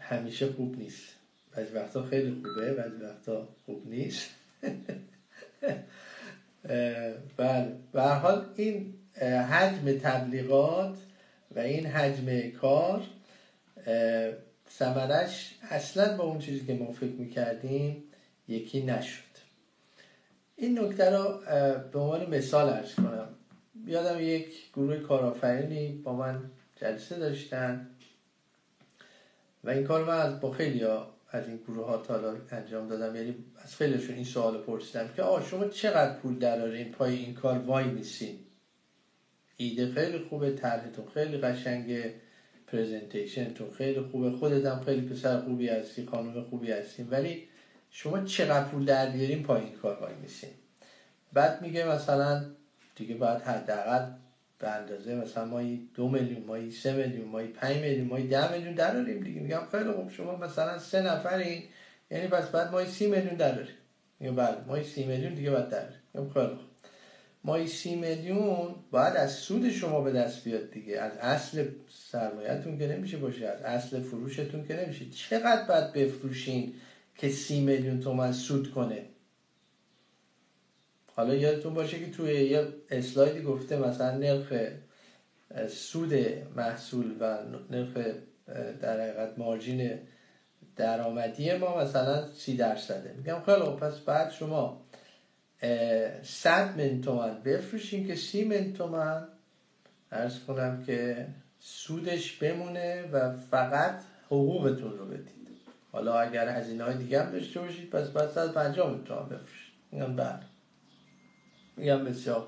همیشه 0.00 0.46
خوب 0.46 0.78
نیست. 0.78 1.14
بعضی 1.56 1.74
وقتا 1.74 2.02
خیلی 2.02 2.42
خوبه 2.42 2.74
بعضی 2.74 2.96
وقتا 2.96 3.48
خوب 3.66 3.86
نیست. 3.86 4.30
بله. 7.36 7.72
به 7.92 8.02
حال 8.02 8.46
این 8.56 8.94
حجم 9.22 9.98
تبلیغات 9.98 10.98
و 11.56 11.58
این 11.58 11.86
حجم 11.86 12.50
کار 12.50 13.02
سمرش 14.70 15.54
اصلا 15.70 16.16
با 16.16 16.24
اون 16.24 16.38
چیزی 16.38 16.66
که 16.66 16.74
ما 16.74 16.92
فکر 16.92 17.12
می‌کردیم 17.12 18.04
یکی 18.48 18.82
نشد. 18.82 19.30
این 20.56 20.78
نکته 20.78 21.10
رو 21.10 21.40
به 21.92 21.98
عنوان 21.98 22.26
مثال 22.26 22.68
ارز 22.68 22.94
کنم. 22.94 23.28
یادم 23.86 24.20
یک 24.20 24.70
گروه 24.72 24.96
کارآفرینی 24.96 25.92
با 25.92 26.16
من 26.16 26.50
جلسه 26.76 27.18
داشتن 27.18 27.90
و 29.64 29.70
این 29.70 29.84
کار 29.84 30.04
من 30.04 30.18
از 30.18 30.40
با 30.40 30.50
خیلی 30.50 30.84
از 31.30 31.48
این 31.48 31.56
گروه 31.56 31.86
ها 31.86 31.96
تا 31.96 32.34
انجام 32.50 32.88
دادم. 32.88 33.16
یعنی 33.16 33.34
از 33.64 33.76
خیلیشون 33.76 34.14
این 34.14 34.24
سوال 34.24 34.58
پرسیدم 34.58 35.08
که 35.16 35.22
آه 35.22 35.48
شما 35.48 35.68
چقدر 35.68 36.18
پول 36.18 36.38
درارین 36.38 36.92
پای 36.92 37.14
این 37.14 37.34
کار؟ 37.34 37.58
وای 37.58 37.84
میسین. 37.84 38.38
ایده 39.56 39.92
خیلی 39.92 40.18
خوبه 40.18 40.50
طرحتون 40.50 41.06
خیلی 41.14 41.38
قشنگه. 41.38 42.14
پرزنتیشنتون 42.72 43.70
خیلی 43.70 44.00
خوبه. 44.00 44.30
خودتم 44.30 44.82
خیلی 44.84 45.08
پسر 45.08 45.40
خوبی 45.40 45.68
هستی 45.68 46.06
خانم 46.06 46.42
خوبی 46.42 46.72
هستیم 46.72 47.08
ولی 47.10 47.48
شما 47.90 48.24
چقدر 48.24 48.64
پول 48.64 48.84
در 48.84 49.10
بیارین 49.10 49.42
پای 49.42 49.60
این 49.60 49.72
کار 49.72 49.98
وای 50.00 50.14
میسین 50.22 50.50
بعد 51.32 51.62
میگه 51.62 51.88
مثلا 51.88 52.44
دیگه 52.96 53.14
باید 53.14 53.42
حداقل 53.42 54.10
به 54.58 54.68
اندازه 54.68 55.14
مثلا 55.14 55.44
ما 55.44 55.62
دو 55.94 56.08
میلیون 56.08 56.44
ما 56.44 56.70
سه 56.70 56.92
میلیون 56.92 57.28
ما 57.28 57.42
پنج 57.54 57.76
میلیون 57.76 58.06
ما 58.06 58.18
ده 58.18 58.52
میلیون 58.52 58.74
دراریم 58.74 59.20
دیگه. 59.20 59.40
میگم 59.40 59.62
خیلی 59.70 59.92
خوب. 59.92 60.10
شما 60.10 60.36
مثلا 60.36 60.78
سه 60.78 61.02
نفرین 61.02 61.62
یعنی 62.10 62.28
پس 62.28 62.48
بعد 62.48 62.72
ما 62.72 62.84
سی 62.84 63.06
میلیون 63.06 63.34
دراریم. 63.34 63.74
میگم 64.20 64.36
بله 64.36 64.56
ما 64.66 64.82
سی 64.82 65.04
میلیون 65.04 65.34
دیگه 65.34 65.50
باید 65.50 65.68
دراریم. 65.68 65.98
میگم 66.14 66.30
خیلی 66.30 66.46
خوب. 66.46 66.69
ما 67.44 67.66
سی 67.66 67.96
میلیون 67.96 68.74
باید 68.90 69.16
از 69.16 69.32
سود 69.32 69.70
شما 69.70 70.00
به 70.00 70.12
دست 70.12 70.44
بیاد 70.44 70.70
دیگه. 70.70 70.98
از 70.98 71.12
اصل 71.16 71.68
سرمایهتون 71.88 72.78
که 72.78 72.86
نمیشه 72.86 73.16
باشه 73.16 73.46
از 73.46 73.62
اصل 73.62 74.00
فروشتون 74.00 74.66
که 74.66 74.84
نمیشه. 74.84 75.04
چقدر 75.10 75.64
باید 75.68 75.92
بفروشین 75.92 76.74
که 77.16 77.28
سی 77.28 77.60
میلیون 77.60 78.00
تومن 78.00 78.32
سود 78.32 78.70
کنه؟ 78.70 79.04
حالا 81.16 81.34
یادتون 81.34 81.74
باشه 81.74 81.98
که 81.98 82.10
توی 82.10 82.34
یه 82.34 82.68
اسلایدی 82.90 83.42
گفته 83.42 83.76
مثلا 83.76 84.18
نرخ 84.18 84.52
سود 85.68 86.14
محصول 86.56 87.16
و 87.20 87.38
نرخ 87.70 87.96
در 88.80 89.00
حقیقت 89.00 89.38
مارجین 89.38 89.98
درآمدی 90.76 91.52
ما 91.52 91.78
مثلا 91.78 92.32
سی 92.32 92.56
درصده. 92.56 93.14
میگم 93.16 93.42
خیلی 93.46 93.60
پس 93.60 93.98
بعد 93.98 94.30
شما 94.30 94.82
100 95.62 96.80
من 96.80 97.00
تومن. 97.00 97.42
بفروشین 97.42 98.06
که 98.06 98.14
سی 98.14 98.44
من 98.44 98.72
تومن. 98.72 99.28
ارز 100.12 100.38
کنم 100.38 100.84
که 100.84 101.26
سودش 101.58 102.36
بمونه 102.36 103.02
و 103.12 103.32
فقط 103.50 104.00
حقوقتون 104.26 104.98
رو 104.98 105.06
بدید. 105.06 105.40
حالا 105.92 106.20
اگر 106.20 106.48
هزینه 106.48 106.84
های 106.84 106.96
دیگه 106.96 107.22
هم 107.22 107.32
داشته 107.32 107.60
باشید 107.60 107.90
پس 107.90 108.08
بعد 108.08 108.30
150 108.30 108.90
من 108.90 109.04
تومن 109.04 109.28
بفروشید. 109.28 109.72
میگم 109.92 110.16
بله. 110.16 110.40
میگم 111.76 112.04
بسیار 112.04 112.46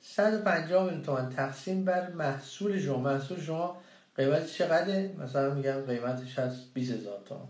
150 0.00 0.84
میلیون 0.84 1.02
تومن 1.02 1.30
تقسیم 1.30 1.84
بر 1.84 2.10
محصول 2.10 2.80
شما. 2.80 2.98
محصول 2.98 3.40
شما 3.40 3.76
قیمتش 4.16 4.58
چقدره؟ 4.58 5.14
مثلا 5.18 5.54
میگم 5.54 5.80
قیمتش 5.80 6.38
هست 6.38 6.74
20 6.74 6.92
هزار 6.92 7.20
تومن. 7.28 7.48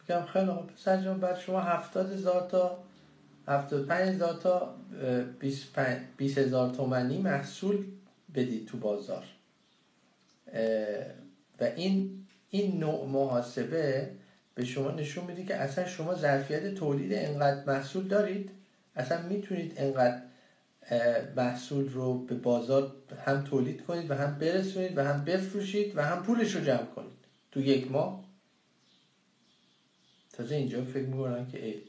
میگم 0.00 0.26
خیلی 0.26 0.50
خوب. 0.50 0.66
پسر 0.66 1.02
جان 1.02 1.20
بعد 1.20 1.38
شما 1.38 1.60
70 1.60 2.12
هزار 2.12 2.48
تا 2.50 2.78
75 3.46 4.08
هزار 4.08 4.34
تا 4.34 4.76
20 6.16 6.38
هزار 6.38 6.74
تومنی 6.74 7.18
محصول 7.18 7.84
بدید 8.34 8.66
تو 8.66 8.78
بازار. 8.78 9.24
و 11.60 11.64
این 11.76 12.26
این 12.50 12.78
نوع 12.80 13.06
محاسبه 13.06 14.10
به 14.54 14.64
شما 14.64 14.90
نشون 14.90 15.24
میده 15.24 15.44
که 15.44 15.56
اصلا 15.56 15.86
شما 15.86 16.14
ظرفیت 16.14 16.74
تولید 16.74 17.12
انقدر 17.14 17.64
محصول 17.64 18.08
دارید 18.08 18.50
اصلا 18.96 19.22
می‌تونید 19.28 19.74
انقدر 19.76 20.22
محصول 21.36 21.88
رو 21.88 22.18
به 22.18 22.34
بازار 22.34 22.92
هم 23.26 23.44
تولید 23.44 23.84
کنید 23.84 24.10
و 24.10 24.14
هم 24.14 24.38
برسونید 24.38 24.98
و 24.98 25.04
هم 25.04 25.24
بفروشید 25.24 25.96
و 25.96 26.02
هم 26.02 26.22
پولش 26.22 26.54
رو 26.54 26.64
جمع 26.64 26.86
کنید 26.86 27.12
تو 27.52 27.60
یک 27.60 27.90
ماه. 27.90 28.24
تازه 30.32 30.54
اینجا 30.54 30.84
فکر 30.84 31.06
می‌کنم 31.06 31.46
که 31.46 31.82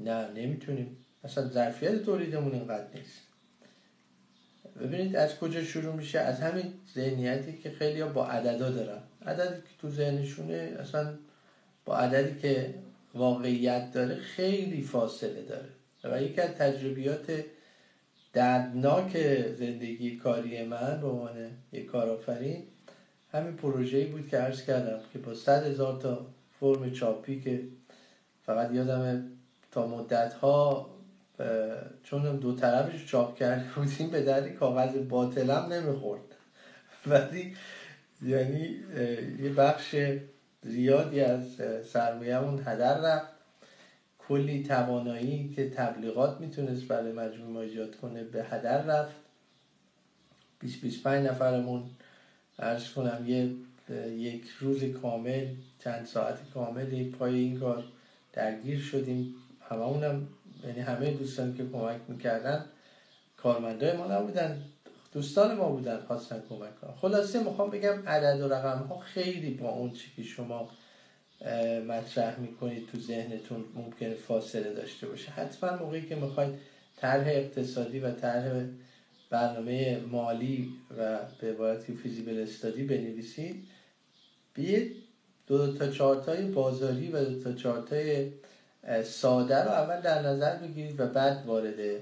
نه 0.00 0.30
نمی‌تونیم. 0.32 0.96
اصلا 1.24 1.48
ظرفیت 1.48 2.02
تولیدمون 2.02 2.52
اینقدر 2.52 2.86
نیست. 2.94 3.20
ببینید 4.80 5.16
از 5.16 5.38
کجا 5.38 5.64
شروع 5.64 5.94
میشه؟ 5.94 6.18
از 6.18 6.40
همین 6.40 6.72
ذهنیتی 6.94 7.58
که 7.58 7.70
خیلی 7.70 8.04
با 8.04 8.26
عددا 8.26 8.70
دارن. 8.70 9.02
عددی 9.26 9.60
که 9.60 9.68
تو 9.78 9.90
ذهنشونه 9.90 10.76
اصلا 10.78 11.14
با 11.84 11.96
عددی 11.96 12.40
که 12.40 12.74
واقعیت 13.14 13.92
داره 13.92 14.14
خیلی 14.14 14.82
فاصله 14.82 15.42
داره. 15.42 15.68
و 16.04 16.22
یکی 16.22 16.40
از 16.40 16.50
تجربیات 16.50 17.44
دردناک 18.32 19.16
زندگی 19.58 20.16
کاری 20.16 20.64
من 20.64 21.00
به 21.00 21.06
عنوان 21.06 21.50
یک 21.72 21.86
کارآفرین 21.86 22.62
همین 23.32 23.56
پروژه‌ای 23.56 24.04
بود 24.04 24.28
که 24.28 24.36
عرض 24.36 24.62
کردم 24.62 25.00
که 25.12 25.18
با 25.18 25.34
صد 25.34 25.66
هزار 25.66 26.00
تا 26.00 26.26
فرم 26.60 26.90
چاپی 26.90 27.40
که 27.40 27.62
فقط 28.46 28.72
یادم 28.72 29.30
تا 29.76 29.86
مدت 29.86 30.34
ها 30.34 30.90
چون 32.02 32.36
دو 32.36 32.52
طرفش 32.56 33.06
چاپ 33.06 33.38
کرده 33.38 33.64
بودیم 33.74 34.10
به 34.10 34.22
دردی 34.22 34.50
کاغذ 34.50 34.96
باطلم 34.96 35.72
نمی‌خورد. 35.72 36.22
ولی 37.06 37.54
یعنی 38.22 38.76
یه 39.42 39.50
بخش 39.56 39.96
زیادی 40.62 41.20
از 41.20 41.42
سرمایهمون 41.92 42.62
هدر 42.64 43.00
رفت. 43.00 43.32
کلی 44.18 44.62
توانایی 44.62 45.48
که 45.56 45.70
تبلیغات 45.70 46.40
می‌تونست 46.40 46.84
برای 46.84 47.12
مجموعه 47.12 47.66
ایجاد 47.66 47.96
کنه 47.96 48.24
به 48.24 48.44
هدر 48.44 48.82
رفت. 48.82 49.16
20 50.58 50.80
25 50.80 51.26
نفرمون 51.26 51.84
عرض 52.58 52.90
کنم 52.90 53.24
یه 53.26 53.50
یک 54.10 54.48
روز 54.60 54.84
کامل 54.84 55.46
چند 55.78 56.06
ساعت 56.06 56.38
کاملی 56.54 57.04
پای 57.04 57.34
این 57.34 57.58
کار 57.58 57.84
درگیر 58.32 58.80
شدیم. 58.80 59.34
هممونم 59.70 60.28
یعنی 60.66 60.80
همه 60.80 61.10
دوستان 61.10 61.56
که 61.56 61.66
کمک 61.72 62.00
می‌کردن 62.08 62.64
کارمندای 63.36 63.96
ما 63.96 64.06
نبودن 64.06 64.62
دوستان 65.12 65.56
ما 65.56 65.68
بودن 65.68 66.00
خواستن 66.00 66.42
کمک 66.48 66.80
کنن. 66.80 66.94
خلاصه 67.00 67.42
می‌خوام 67.42 67.70
بگم 67.70 68.08
عدد 68.08 68.40
و 68.40 68.48
رقم 68.48 68.78
ها 68.78 68.98
خیلی 68.98 69.50
با 69.50 69.68
اون 69.68 69.92
چی 69.92 70.10
که 70.16 70.22
شما 70.22 70.70
مطرح 71.88 72.40
می‌کنید 72.40 72.88
تو 72.92 72.98
ذهنتون 72.98 73.64
ممکنه 73.74 74.14
فاصله 74.14 74.72
داشته 74.72 75.06
باشه. 75.06 75.30
حتما 75.30 75.76
موقعی 75.76 76.02
که 76.02 76.14
می‌خواید 76.14 76.54
طرح 76.96 77.24
اقتصادی 77.26 77.98
و 77.98 78.10
طرح 78.10 78.64
برنامه 79.30 80.00
مالی 80.10 80.72
و 80.98 81.18
به 81.40 81.50
عبارتی 81.50 81.94
فیزیبل 81.94 82.42
استادی 82.42 82.84
بنویسید. 82.84 83.64
بیید 84.54 84.96
دو 85.46 85.72
تا 85.72 85.90
چارتای 85.90 86.42
بازاری 86.42 87.08
و 87.08 87.24
دو 87.24 87.42
تا 87.42 87.52
چارتای 87.52 88.30
ساده 89.04 89.64
رو 89.64 89.70
اول 89.70 90.00
در 90.00 90.22
نظر 90.22 90.56
بگیرید 90.56 91.00
و 91.00 91.06
بعد 91.06 91.46
وارد 91.46 92.00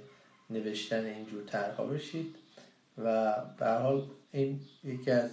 نوشتن 0.51 1.05
اینجور 1.07 1.45
طرحها 1.45 1.85
بشید 1.85 2.37
و 2.99 3.35
به 3.59 3.67
حال 3.67 4.07
این 4.33 4.61
یکی 4.85 5.11
از 5.11 5.31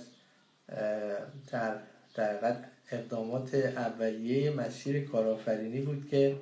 در 1.51 2.55
اقدامات 2.91 3.55
اولیه 3.55 4.51
مسیر 4.51 5.05
کارآفرینی 5.05 5.81
بود 5.81 6.07
که 6.09 6.37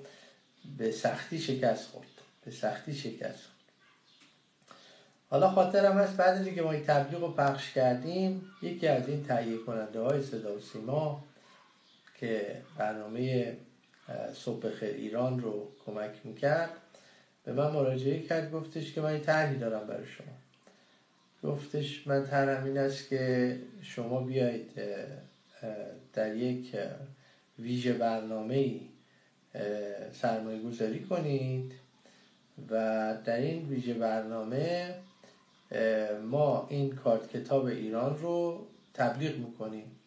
به 0.78 0.92
سختی 0.92 1.40
شکست 1.40 1.88
خورد 1.88 2.08
به 2.46 2.52
سختی 2.52 2.94
شکست 2.94 3.22
خورد. 3.22 3.60
حالا 5.30 5.52
خاطرم 5.52 5.98
هست 5.98 6.18
بعد 6.18 6.38
از 6.38 6.46
اینکه 6.46 6.62
ما 6.62 6.72
این 6.72 6.84
تبلیغ 6.84 7.22
رو 7.22 7.32
پخش 7.32 7.74
کردیم 7.74 8.52
یکی 8.62 8.88
از 8.88 9.08
این 9.08 9.26
تهیه 9.26 9.58
کننده 9.58 10.00
های 10.00 10.24
صدا 10.24 10.56
و 10.56 10.60
سیما 10.60 11.24
که 12.20 12.62
برنامه 12.78 13.58
صبح 14.34 14.70
خیر 14.70 14.96
ایران 14.96 15.40
رو 15.40 15.68
کمک 15.86 16.12
می‌کرد. 16.24 16.70
به 17.44 17.54
من 17.54 17.72
مراجعه 17.72 18.24
کرد 18.24 18.52
گفتش 18.52 18.94
که 18.94 19.02
من 19.02 19.10
این 19.10 19.22
طرحی 19.22 19.58
دارم 19.58 19.88
برای 19.88 20.08
شما. 20.08 20.34
گفتش 21.44 22.08
من 22.08 22.28
طرحم 22.28 22.66
این 22.66 22.78
است 22.78 23.10
که 23.10 23.56
شما 23.82 24.22
بیایید 24.22 24.72
در 26.14 26.36
یک 26.36 26.76
ویژه 27.60 27.94
برنامه 27.94 28.80
سرمایه 30.14 30.62
گذاری 30.62 31.04
کنید 31.04 31.74
و 32.72 33.16
در 33.26 33.38
این 33.38 33.66
ویژه 33.70 33.94
برنامه 33.94 34.96
ما 36.24 36.68
این 36.70 36.96
کارت 36.96 37.30
کتاب 37.30 37.66
ایران 37.66 38.18
رو 38.18 38.68
تبلیغ 38.94 39.38
می‌کنیم. 39.38 39.99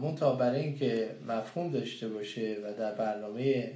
منتها 0.00 0.34
برای 0.34 0.60
اینکه 0.60 1.16
مفهوم 1.28 1.70
داشته 1.70 2.08
باشه 2.08 2.56
و 2.64 2.72
در 2.72 2.94
برنامه 2.94 3.72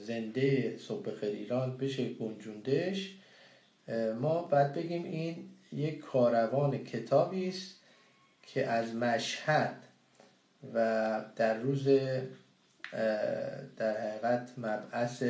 زنده 0.00 0.76
صبح 0.78 1.14
خیر 1.14 1.30
ایران 1.30 1.76
بشه 1.76 2.08
گنجوندش 2.08 3.16
ما 4.20 4.42
باید 4.42 4.72
بگیم 4.72 5.04
این 5.04 5.48
یک 5.72 6.00
کاروان 6.00 6.78
کتابی 6.78 7.48
است 7.48 7.80
که 8.42 8.66
از 8.66 8.94
مشهد 8.94 9.76
و 10.74 11.20
در 11.36 11.58
روز 11.58 11.88
در 13.76 14.00
حقیقت 14.00 14.50
مبعث 14.58 15.22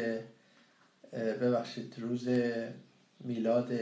ببخشید 1.13 1.95
روز 1.99 2.29
میلاد 3.21 3.73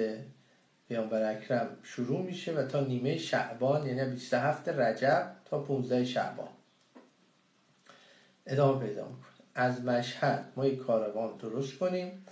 پیامبر 0.89 1.31
اکرم 1.31 1.77
شروع 1.83 2.23
میشه 2.23 2.53
و 2.53 2.67
تا 2.67 2.81
نیمه 2.81 3.19
شعبان 3.19 3.87
یعنی 3.87 4.11
27 4.11 4.69
رجب 4.69 5.37
تا 5.53 5.59
15 5.59 6.05
شعبان. 6.05 6.49
ادامه 8.47 8.87
پیدا 8.87 9.05
می‌کنه. 9.05 9.27
از 9.55 9.85
مشهد 9.85 10.53
ما 10.57 10.67
یک 10.67 10.79
کاروان 10.79 11.37
درست 11.37 11.79
کنیم. 11.79 12.27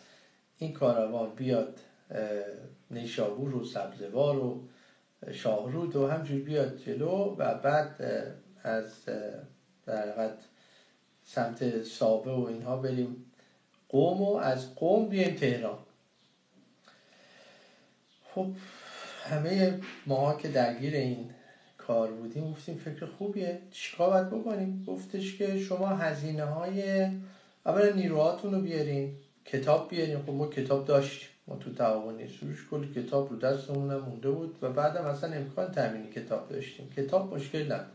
این 0.59 0.73
کاروان 0.73 1.35
بیاد 1.35 1.79
نیشابور 2.91 3.55
و 3.55 3.65
سبزوار 3.65 4.39
و 4.39 4.63
شاهرود 5.33 5.97
و 5.97 6.09
همجور 6.09 6.41
بیاد 6.41 6.77
جلو 6.77 7.37
و 7.39 7.55
بعد 7.55 8.03
از 8.63 9.05
در 9.87 10.31
سمت 11.25 11.83
سابه 11.83 12.33
و 12.33 12.45
اینها 12.45 12.77
بریم. 12.77 13.33
قوم 13.89 14.23
و 14.23 14.37
از 14.37 14.75
قوم 14.75 15.09
بیایم 15.09 15.37
تهران. 15.37 15.79
خب 18.35 18.47
همه 19.25 19.81
ماها 20.07 20.37
که 20.37 20.49
درگیر 20.49 20.95
این 20.95 21.31
کار 21.91 22.11
بودیم 22.11 22.51
گفتیم 22.51 22.77
فکر 22.77 23.07
خوبیه. 23.07 23.59
چیکار 23.71 24.11
باید 24.11 24.31
بکنیم؟ 24.31 24.85
گفتش 24.87 25.39
که 25.39 25.59
شما 25.59 25.89
هزینه 25.89 26.45
های 26.45 27.09
اولا 27.67 27.91
نیروهاتون 27.93 28.55
رو 28.55 28.61
بیارین 28.61 29.13
کتاب 29.45 29.89
بیارین. 29.91 30.23
خب 30.23 30.31
ما 30.31 30.47
کتاب 30.47 30.85
داشت 30.85 31.29
ما 31.49 31.57
تو 31.57 31.73
تعاونی 31.75 32.29
سروش 32.29 32.69
کلی 32.71 33.03
کتاب 33.03 33.31
رو 33.31 33.37
دستمون 33.37 33.97
مونده 33.97 34.31
بود 34.31 34.57
و 34.63 34.71
بعدم 34.71 35.05
اصلا 35.05 35.33
امکان 35.33 35.73
تامین 35.73 36.11
کتاب 36.11 36.49
داشتیم. 36.49 36.91
کتاب 36.97 37.35
مشکل 37.35 37.73
نبود. 37.73 37.87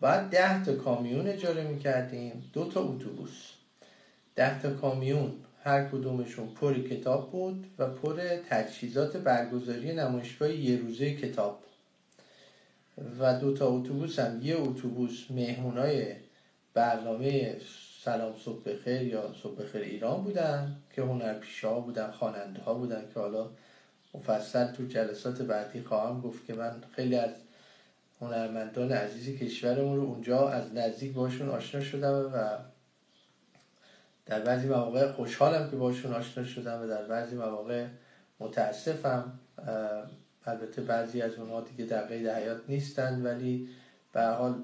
بعد 0.00 0.30
ده 0.30 0.64
تا 0.64 0.74
کامیون 0.74 1.26
اجاره 1.26 1.64
می‌کردیم. 1.68 2.50
دو 2.52 2.64
تا 2.64 2.80
اتوبوس. 2.80 3.50
ده 4.34 4.62
تا 4.62 4.70
کامیون. 4.70 5.32
هر 5.64 5.84
کدومشون 5.84 6.48
پر 6.60 6.74
کتاب 6.74 7.30
بود 7.30 7.66
و 7.78 7.86
پر 7.86 8.16
تجهیزات 8.50 9.16
برگزاری 9.16 9.94
نمایشگاه 9.94 10.52
یه 10.52 10.78
روزه 10.78 11.14
کتاب 11.14 11.58
و 13.20 13.38
دو 13.38 13.54
تا 13.56 13.68
اتوبوس 13.68 14.18
هم. 14.18 14.42
یه 14.42 14.56
اتوبوس 14.56 15.30
مهمونای 15.30 16.14
برنامه 16.74 17.56
سلام 18.04 18.36
صبح 18.44 18.70
بخیر 18.70 19.02
یا 19.02 19.32
صبح 19.42 19.62
بخیر 19.62 19.82
ایران 19.82 20.22
بودن 20.22 20.76
که 20.94 21.02
هنرپیشه 21.02 21.68
ها 21.68 21.80
بودن 21.80 22.10
خواننده 22.10 22.62
ها 22.62 22.74
بودن 22.74 23.08
که 23.14 23.20
حالا 23.20 23.50
مفصل 24.14 24.72
تو 24.72 24.84
جلسات 24.84 25.42
بعدی 25.42 25.80
خواهم 25.80 26.20
گفت 26.20 26.46
که 26.46 26.54
من 26.54 26.80
خیلی 26.96 27.16
از 27.16 27.30
هنرمندان 28.20 28.92
عزیز 28.92 29.38
کشورمون 29.38 29.96
رو 29.96 30.02
اونجا 30.02 30.48
از 30.48 30.74
نزدیک 30.74 31.12
باشون 31.12 31.48
آشنا 31.48 31.80
شدم 31.80 32.30
و 32.34 32.58
در 34.26 34.40
بعضی 34.40 34.66
مواقع 34.66 35.12
خوشحالم 35.12 35.70
که 35.70 35.76
باشون 35.76 36.12
آشنا 36.12 36.44
شدم 36.44 36.82
و 36.82 36.86
در 36.86 37.06
بعضی 37.06 37.36
مواقع 37.36 37.86
متاسفم. 38.40 39.38
البته 40.46 40.82
بعضی 40.82 41.22
از 41.22 41.34
اونها 41.34 41.60
دیگه 41.60 41.84
در 41.84 42.02
قید 42.02 42.28
حیات 42.28 42.60
نیستن 42.68 43.22
ولی 43.22 43.68
به 44.12 44.22
حال 44.22 44.54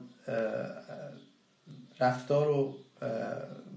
رفتار 2.01 2.49
و 2.51 2.75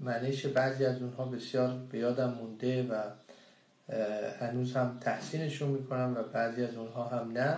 منش 0.00 0.46
بعضی 0.46 0.84
از 0.84 1.02
اونها 1.02 1.24
بسیار 1.24 1.78
به 1.92 1.98
یادم 1.98 2.34
مونده 2.40 2.82
و 2.82 3.02
هنوز 4.40 4.76
هم 4.76 4.98
تحسینشون 5.00 5.68
می‌کنم 5.68 6.16
و 6.16 6.22
بعضی 6.22 6.64
از 6.64 6.76
اونها 6.76 7.04
هم 7.04 7.32
نه. 7.32 7.56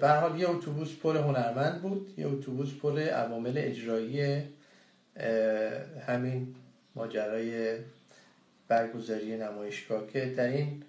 به 0.00 0.08
حال 0.08 0.40
یه 0.40 0.50
اتوبوس 0.50 0.96
پر 0.96 1.16
هنرمند 1.16 1.82
بود 1.82 2.14
یه 2.18 2.26
اتوبوس 2.28 2.74
پر 2.74 3.00
عوامل 3.00 3.52
اجرایی 3.56 4.42
همین 6.06 6.54
ماجرای 6.94 7.78
برگزاری 8.68 9.36
نمایشگاه 9.36 10.06
که 10.06 10.26
در 10.26 10.48
این 10.48 10.82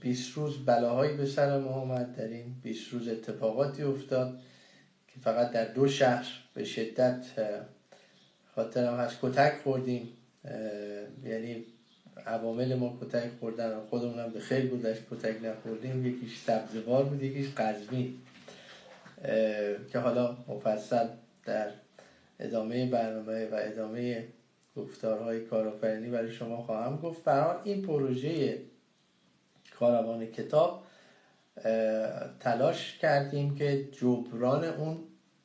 20 0.00 0.32
روز 0.32 0.64
بلاهایی 0.64 1.16
به 1.16 1.26
سر 1.26 1.58
ما 1.58 1.70
آمد. 1.70 2.16
در 2.16 2.28
این 2.28 2.54
20 2.62 2.92
روز 2.92 3.08
اتفاقاتی 3.08 3.82
افتاد 3.82 4.38
که 5.08 5.20
فقط 5.20 5.50
در 5.50 5.64
دو 5.64 5.88
شهر 5.88 6.26
به 6.54 6.64
شدت 6.64 7.24
خاطرم 8.54 8.94
هست 8.94 9.18
کتک 9.22 9.52
خوردیم. 9.64 10.08
یعنی 11.24 11.64
عوامل 12.26 12.74
ما 12.74 12.98
کتک 13.02 13.30
خوردن 13.40 13.76
و 13.76 13.86
خودمونم 13.90 14.30
به 14.30 14.40
خیلی 14.40 14.68
گذشت 14.68 15.02
کتک 15.10 15.44
نخوردیم. 15.44 16.06
یکیش 16.06 16.38
سبزوار 16.38 17.04
بود 17.04 17.22
یکیش 17.22 17.46
قزوین. 17.56 18.14
که 19.92 19.98
حالا 19.98 20.36
مفصل 20.48 21.06
در 21.44 21.68
ادامه 22.40 22.86
برنامه 22.90 23.46
و 23.46 23.54
ادامه 23.54 24.24
گفتارهای 24.76 25.40
کارآفرینی 25.40 26.10
برای 26.10 26.32
شما 26.32 26.56
خواهم 26.56 26.96
گفت. 26.96 27.24
برای 27.24 27.56
این 27.64 27.82
پروژه 27.82 28.58
کاروان 29.78 30.26
کتاب 30.26 30.82
تلاش 32.40 32.98
کردیم 32.98 33.54
که 33.54 33.84
جبران 33.92 34.64
اون 34.64 34.98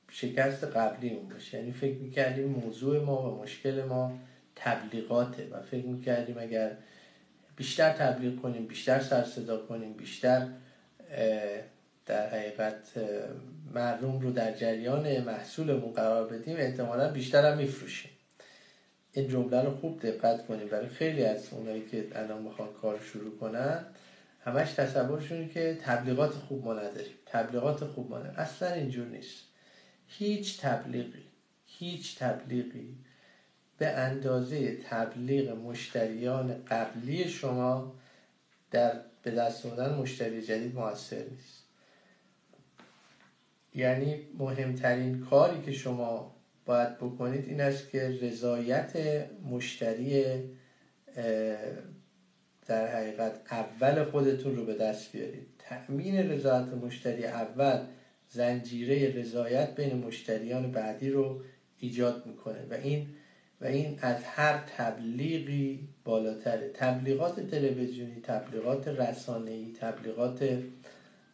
شکست 0.10 0.64
قبلی 0.64 1.10
اون 1.10 1.30
باشه. 1.30 1.58
یعنی 1.58 1.72
فکر 1.72 1.98
می‌کردیم 1.98 2.46
موضوع 2.46 3.00
ما 3.04 3.32
و 3.32 3.42
مشکل 3.42 3.84
ما 3.84 4.14
تبلیغاته 4.56 5.48
و 5.52 5.62
فکر 5.62 5.86
می‌کردیم 5.86 6.38
اگر 6.38 6.76
بیشتر 7.56 7.90
تبلیغ 7.90 8.42
کنیم 8.42 8.66
بیشتر 8.66 9.00
سر 9.00 9.24
صدا 9.24 9.58
کنیم 9.58 9.94
بیشتر 9.94 10.48
در 12.06 12.30
حقیقت 12.30 12.92
مردم 13.74 14.20
رو 14.20 14.32
در 14.32 14.52
جریان 14.52 15.24
محصولمون 15.24 15.92
قرار 15.92 16.28
بدیم 16.28 16.58
احتمالا 16.58 17.12
بیشتر 17.12 17.52
هم 17.52 17.58
میفروشیم. 17.58 18.12
این 19.14 19.28
جمله 19.28 19.62
رو 19.62 19.76
خوب 19.76 20.02
دقت 20.02 20.48
کنیم. 20.48 20.68
برای 20.68 20.88
خیلی 20.88 21.24
از 21.24 21.54
اونایی 21.54 21.86
که 21.86 22.08
الان 22.16 22.42
می‌خوان 22.42 22.70
کار 22.82 23.00
شروع 23.00 23.38
کنن 23.38 23.86
همش 24.44 24.74
تصورشون 24.74 25.50
که 25.50 25.78
تبلیغات 25.82 26.32
خوب 26.32 26.66
ما 26.66 26.74
نداریم. 26.74 27.14
تبلیغات 27.26 27.86
خوب 27.86 28.10
ما 28.10 28.18
نداریم. 28.18 28.40
اصلا 28.40 28.74
اینجور 28.74 29.08
نیست. 29.08 29.44
هیچ 30.08 30.62
تبلیغی 30.62 31.24
هیچ 31.66 32.20
تبلیغی 32.20 32.98
به 33.78 33.88
اندازه 33.88 34.76
تبلیغ 34.76 35.50
مشتریان 35.58 36.66
قبلی 36.66 37.28
شما 37.28 37.96
در 38.72 39.02
به 39.24 39.32
دست 39.32 39.66
آوردن 39.66 39.96
مشتری 39.96 40.42
جدید 40.42 40.76
موثر 40.76 41.24
نیست. 41.24 41.64
یعنی 43.76 44.20
مهمترین 44.38 45.26
کاری 45.26 45.62
که 45.62 45.72
شما 45.72 46.36
باید 46.66 46.98
بکنید 46.98 47.46
این 47.46 47.62
است 47.62 47.90
که 47.90 48.20
رضایت 48.22 48.94
مشتری 49.44 50.26
در 52.68 52.96
حقیقت 52.96 53.40
اول 53.52 54.04
خودتون 54.04 54.56
رو 54.56 54.66
به 54.66 54.76
دست 54.76 55.12
بیارید. 55.12 55.48
تأمین 55.60 56.16
رضایت 56.16 56.74
مشتری 56.74 57.26
اول 57.26 57.80
زنجیره 58.30 59.14
رضایت 59.16 59.76
بین 59.76 59.98
مشتریان 59.98 60.72
بعدی 60.72 61.10
رو 61.10 61.42
ایجاد 61.80 62.26
می‌کنه 62.26 62.66
و 62.70 62.74
این 62.74 63.08
و 63.62 63.66
این 63.66 64.00
از 64.02 64.24
هر 64.24 64.64
تبلیغی 64.78 65.88
بالاتره. 66.04 66.70
تبلیغات 66.74 67.40
تلویزیونی 67.40 68.22
تبلیغات 68.24 68.88
رسانه‌ای 68.88 69.74
تبلیغات 69.80 70.60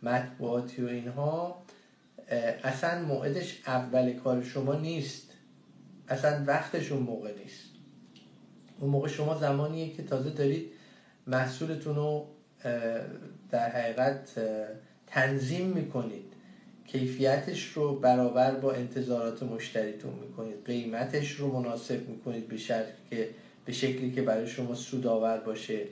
مطبوعاتی 0.03 0.81
و 0.81 0.87
اینها 0.87 1.63
اصلا 2.63 3.05
موعدش 3.05 3.61
اول 3.67 4.13
کار 4.13 4.43
شما 4.43 4.75
نیست. 4.75 5.33
اصلا 6.07 6.43
وقتشون 6.47 6.99
موقع 6.99 7.33
نیست. 7.43 7.65
اون 8.79 8.89
موقع 8.89 9.07
شما 9.07 9.37
زمانیه 9.37 9.93
که 9.93 10.03
تازه 10.03 10.29
دارید 10.29 10.71
محصولتون 11.27 11.95
رو 11.95 12.25
در 13.51 13.69
حقیقت 13.69 14.29
تنظیم 15.07 15.67
می‌کنید. 15.67 16.23
کیفیتش 16.87 17.67
رو 17.67 17.95
برابر 17.95 18.51
با 18.51 18.73
انتظارات 18.73 19.43
مشتریتون 19.43 20.13
می‌کنید. 20.13 20.65
قیمتش 20.65 21.31
رو 21.31 21.59
مناسب 21.59 22.09
می‌کنید 22.09 22.47
به 22.47 22.57
که 23.09 23.29
به 23.65 23.73
شکلی 23.73 24.11
که 24.11 24.21
برای 24.21 24.47
شما 24.47 24.75
سودآور 24.75 25.37
باشه. 25.37 25.85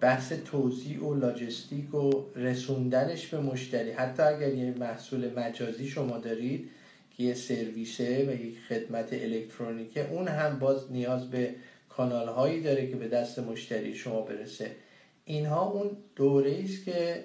بحث 0.00 0.32
توضیح 0.32 1.00
و 1.00 1.14
لاجستیک 1.14 1.94
و 1.94 2.24
رسوندنش 2.36 3.26
به 3.26 3.40
مشتری. 3.40 3.90
حتی 3.90 4.22
اگر 4.22 4.54
یه 4.54 4.74
محصول 4.78 5.30
مجازی 5.38 5.88
شما 5.88 6.18
دارید 6.18 6.70
که 7.16 7.22
یه 7.22 7.34
سرویسه 7.34 8.26
و 8.28 8.46
یک 8.46 8.58
خدمت 8.68 9.12
الکترونیکه 9.12 10.10
اون 10.10 10.28
هم 10.28 10.58
باز 10.58 10.92
نیاز 10.92 11.30
به 11.30 11.54
کانال 11.96 12.28
هایی 12.28 12.62
داره 12.62 12.86
که 12.86 12.96
به 12.96 13.08
دست 13.08 13.38
مشتری 13.38 13.94
شما 13.94 14.20
برسه. 14.20 14.70
اینها 15.24 15.70
اون 15.70 15.96
دوره 16.16 16.60
است 16.64 16.84
که 16.84 17.24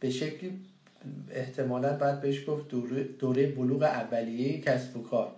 به 0.00 0.10
شکلی 0.10 0.60
احتمالا 1.30 1.96
باید 1.96 2.20
بهش 2.20 2.48
گفت 2.48 2.68
دوره, 2.68 3.02
دوره 3.02 3.46
بلوغ 3.46 3.82
اولیه 3.82 4.60
کسب 4.60 4.96
و 4.96 5.02
کار. 5.02 5.32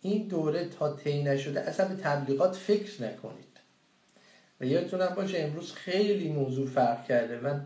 این 0.00 0.28
دوره 0.28 0.68
تا 0.68 0.96
طی 0.96 1.22
نشده 1.22 1.60
اصلا 1.60 1.88
به 1.88 1.94
تبلیغات 1.94 2.56
فکر 2.56 3.02
نکنید. 3.02 3.44
و 4.60 4.64
یادتونم 4.64 5.12
باشه 5.16 5.38
امروز 5.38 5.72
خیلی 5.72 6.32
موضوع 6.32 6.66
فرق 6.66 7.06
کرده. 7.06 7.40
من 7.40 7.64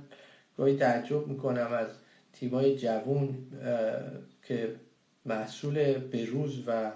گاهی 0.56 0.76
تعجب 0.76 1.26
می‌کنم 1.26 1.72
از 1.72 1.88
تیمای 2.32 2.78
جوون 2.78 3.38
که 4.42 4.74
محصول 5.26 5.92
بروز 5.92 6.62
و 6.66 6.90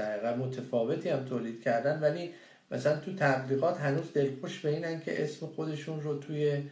در 0.00 0.36
متفاوتی 0.36 1.08
هم 1.08 1.24
تولید 1.24 1.62
کردن 1.62 2.00
ولی 2.00 2.30
مثلا 2.70 3.00
تو 3.00 3.14
تبلیغات 3.14 3.80
هنوز 3.80 4.12
دلخوش 4.12 4.60
به 4.60 4.68
اینن 4.68 5.00
که 5.00 5.22
اسم 5.24 5.46
خودشون 5.46 6.00
رو 6.00 6.18
توی 6.18 6.62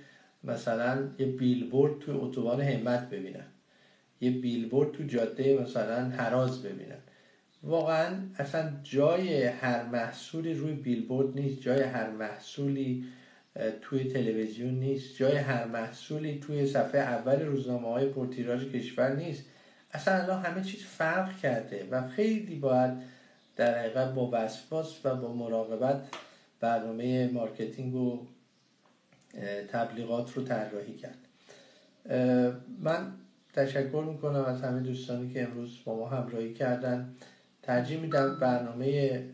مثلا 0.44 1.08
یه 1.18 1.26
بیلبورد 1.26 1.98
توی 1.98 2.14
اتوبان 2.14 2.60
همت 2.60 3.10
ببینن. 3.10 3.46
یه 4.20 4.30
بیلبورد 4.30 4.92
تو 4.92 5.04
جاده 5.04 5.58
مثلا 5.62 6.08
هراز 6.08 6.62
ببینن. 6.62 6.98
واقعا 7.62 8.14
اصلا 8.38 8.70
جای 8.82 9.44
هر 9.44 9.82
محصولی 9.82 10.54
روی 10.54 10.72
بیلبورد 10.72 11.34
نیست 11.34 11.60
جای 11.60 11.82
هر 11.82 12.10
محصولی 12.10 13.04
توی 13.80 14.04
تلویزیون 14.04 14.74
نیست 14.74 15.16
جای 15.16 15.36
هر 15.36 15.64
محصولی 15.64 16.38
توی 16.38 16.66
صفحه 16.66 17.00
اول 17.00 17.40
روزنامه 17.40 17.88
های 17.88 18.06
پرتیراژ 18.06 18.64
کشور 18.64 19.16
نیست. 19.16 19.44
اصلا 19.92 20.22
الان 20.22 20.42
همه 20.42 20.64
چیز 20.64 20.84
فرق 20.84 21.36
کرده 21.38 21.88
و 21.90 22.08
خیلی 22.08 22.54
باید 22.54 22.92
در 23.58 23.78
حقیقت 23.78 24.14
با 24.14 24.30
وسواس 24.32 25.00
و 25.04 25.14
با 25.14 25.32
مراقبت 25.32 26.08
برنامه 26.60 27.30
marketing 27.32 27.94
و 27.94 28.26
تبلیغات 29.68 30.32
رو 30.32 30.44
طراحی 30.44 30.96
کرد. 30.96 31.18
من 32.82 33.12
تشکر 33.52 34.04
می‌کنم 34.08 34.44
از 34.44 34.62
همه 34.62 34.80
دوستانی 34.80 35.32
که 35.32 35.42
امروز 35.42 35.78
با 35.84 35.96
ما 35.96 36.08
همراهی 36.08 36.54
کردن. 36.54 37.14
ترجیح 37.62 38.00
میدم 38.00 38.38
برنامه 38.40 39.24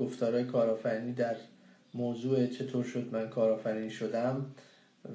گفتارهای 0.00 0.44
کارآفرینی 0.44 1.12
در 1.12 1.36
موضوع 1.94 2.46
چطور 2.46 2.84
شد 2.84 3.08
من 3.12 3.28
کارآفرین 3.28 3.88
شدم 3.88 4.46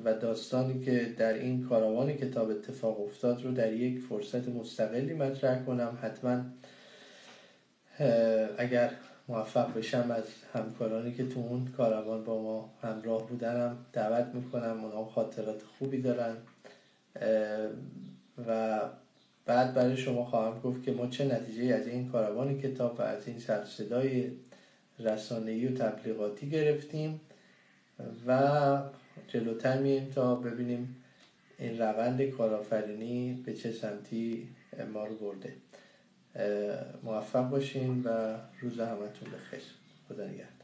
و 0.05 0.13
داستانی 0.13 0.85
که 0.85 1.15
در 1.17 1.33
این 1.33 1.63
کاروان 1.63 2.13
کتاب 2.13 2.49
اتفاق 2.49 3.01
افتاد 3.01 3.43
رو 3.43 3.51
در 3.51 3.73
یک 3.73 3.99
فرصت 3.99 4.49
مستقلی 4.49 5.13
مطرح 5.13 5.65
کنم. 5.65 5.97
حتما 6.01 6.41
اگر 8.57 8.91
موفق 9.27 9.73
بشم 9.73 10.11
از 10.11 10.23
همکارانی 10.53 11.13
که 11.13 11.27
تو 11.27 11.39
اون 11.39 11.67
کاروان 11.77 12.23
با 12.23 12.41
ما 12.41 12.73
همراه 12.81 13.27
بودنم 13.27 13.77
دعوت 13.93 14.27
می‌کنم 14.35 14.83
اونا 14.83 15.05
خاطرات 15.05 15.61
خوبی 15.61 16.01
دارن. 16.01 16.35
و 18.47 18.81
بعد 19.45 19.73
برای 19.73 19.97
شما 19.97 20.25
خواهم 20.25 20.59
گفت 20.59 20.83
که 20.83 20.91
ما 20.91 21.07
چه 21.07 21.25
نتیجه 21.25 21.75
از 21.75 21.87
این 21.87 22.09
کاروان 22.09 22.61
کتاب 22.61 22.99
و 22.99 23.01
از 23.01 23.27
این 23.27 23.39
سرصدای 23.39 24.31
رسانه‌ای 24.99 25.67
و 25.67 25.77
تبلیغاتی 25.77 26.49
گرفتیم 26.49 27.21
و 28.27 28.81
جلوتر 29.27 29.79
مییم 29.79 30.11
تا 30.15 30.35
ببینیم 30.35 30.95
این 31.59 31.81
روند 31.81 32.21
کارآفرینی 32.21 33.43
به 33.45 33.53
چه 33.53 33.71
سمتی 33.71 34.47
ما 34.93 35.05
رو 35.05 35.15
برده. 35.15 35.53
موفق 37.03 37.49
باشین 37.49 38.03
و 38.03 38.37
روز 38.61 38.79
همتون 38.79 39.31
بخیر. 39.31 39.63
خدا 40.09 40.25
نگهدار. 40.25 40.58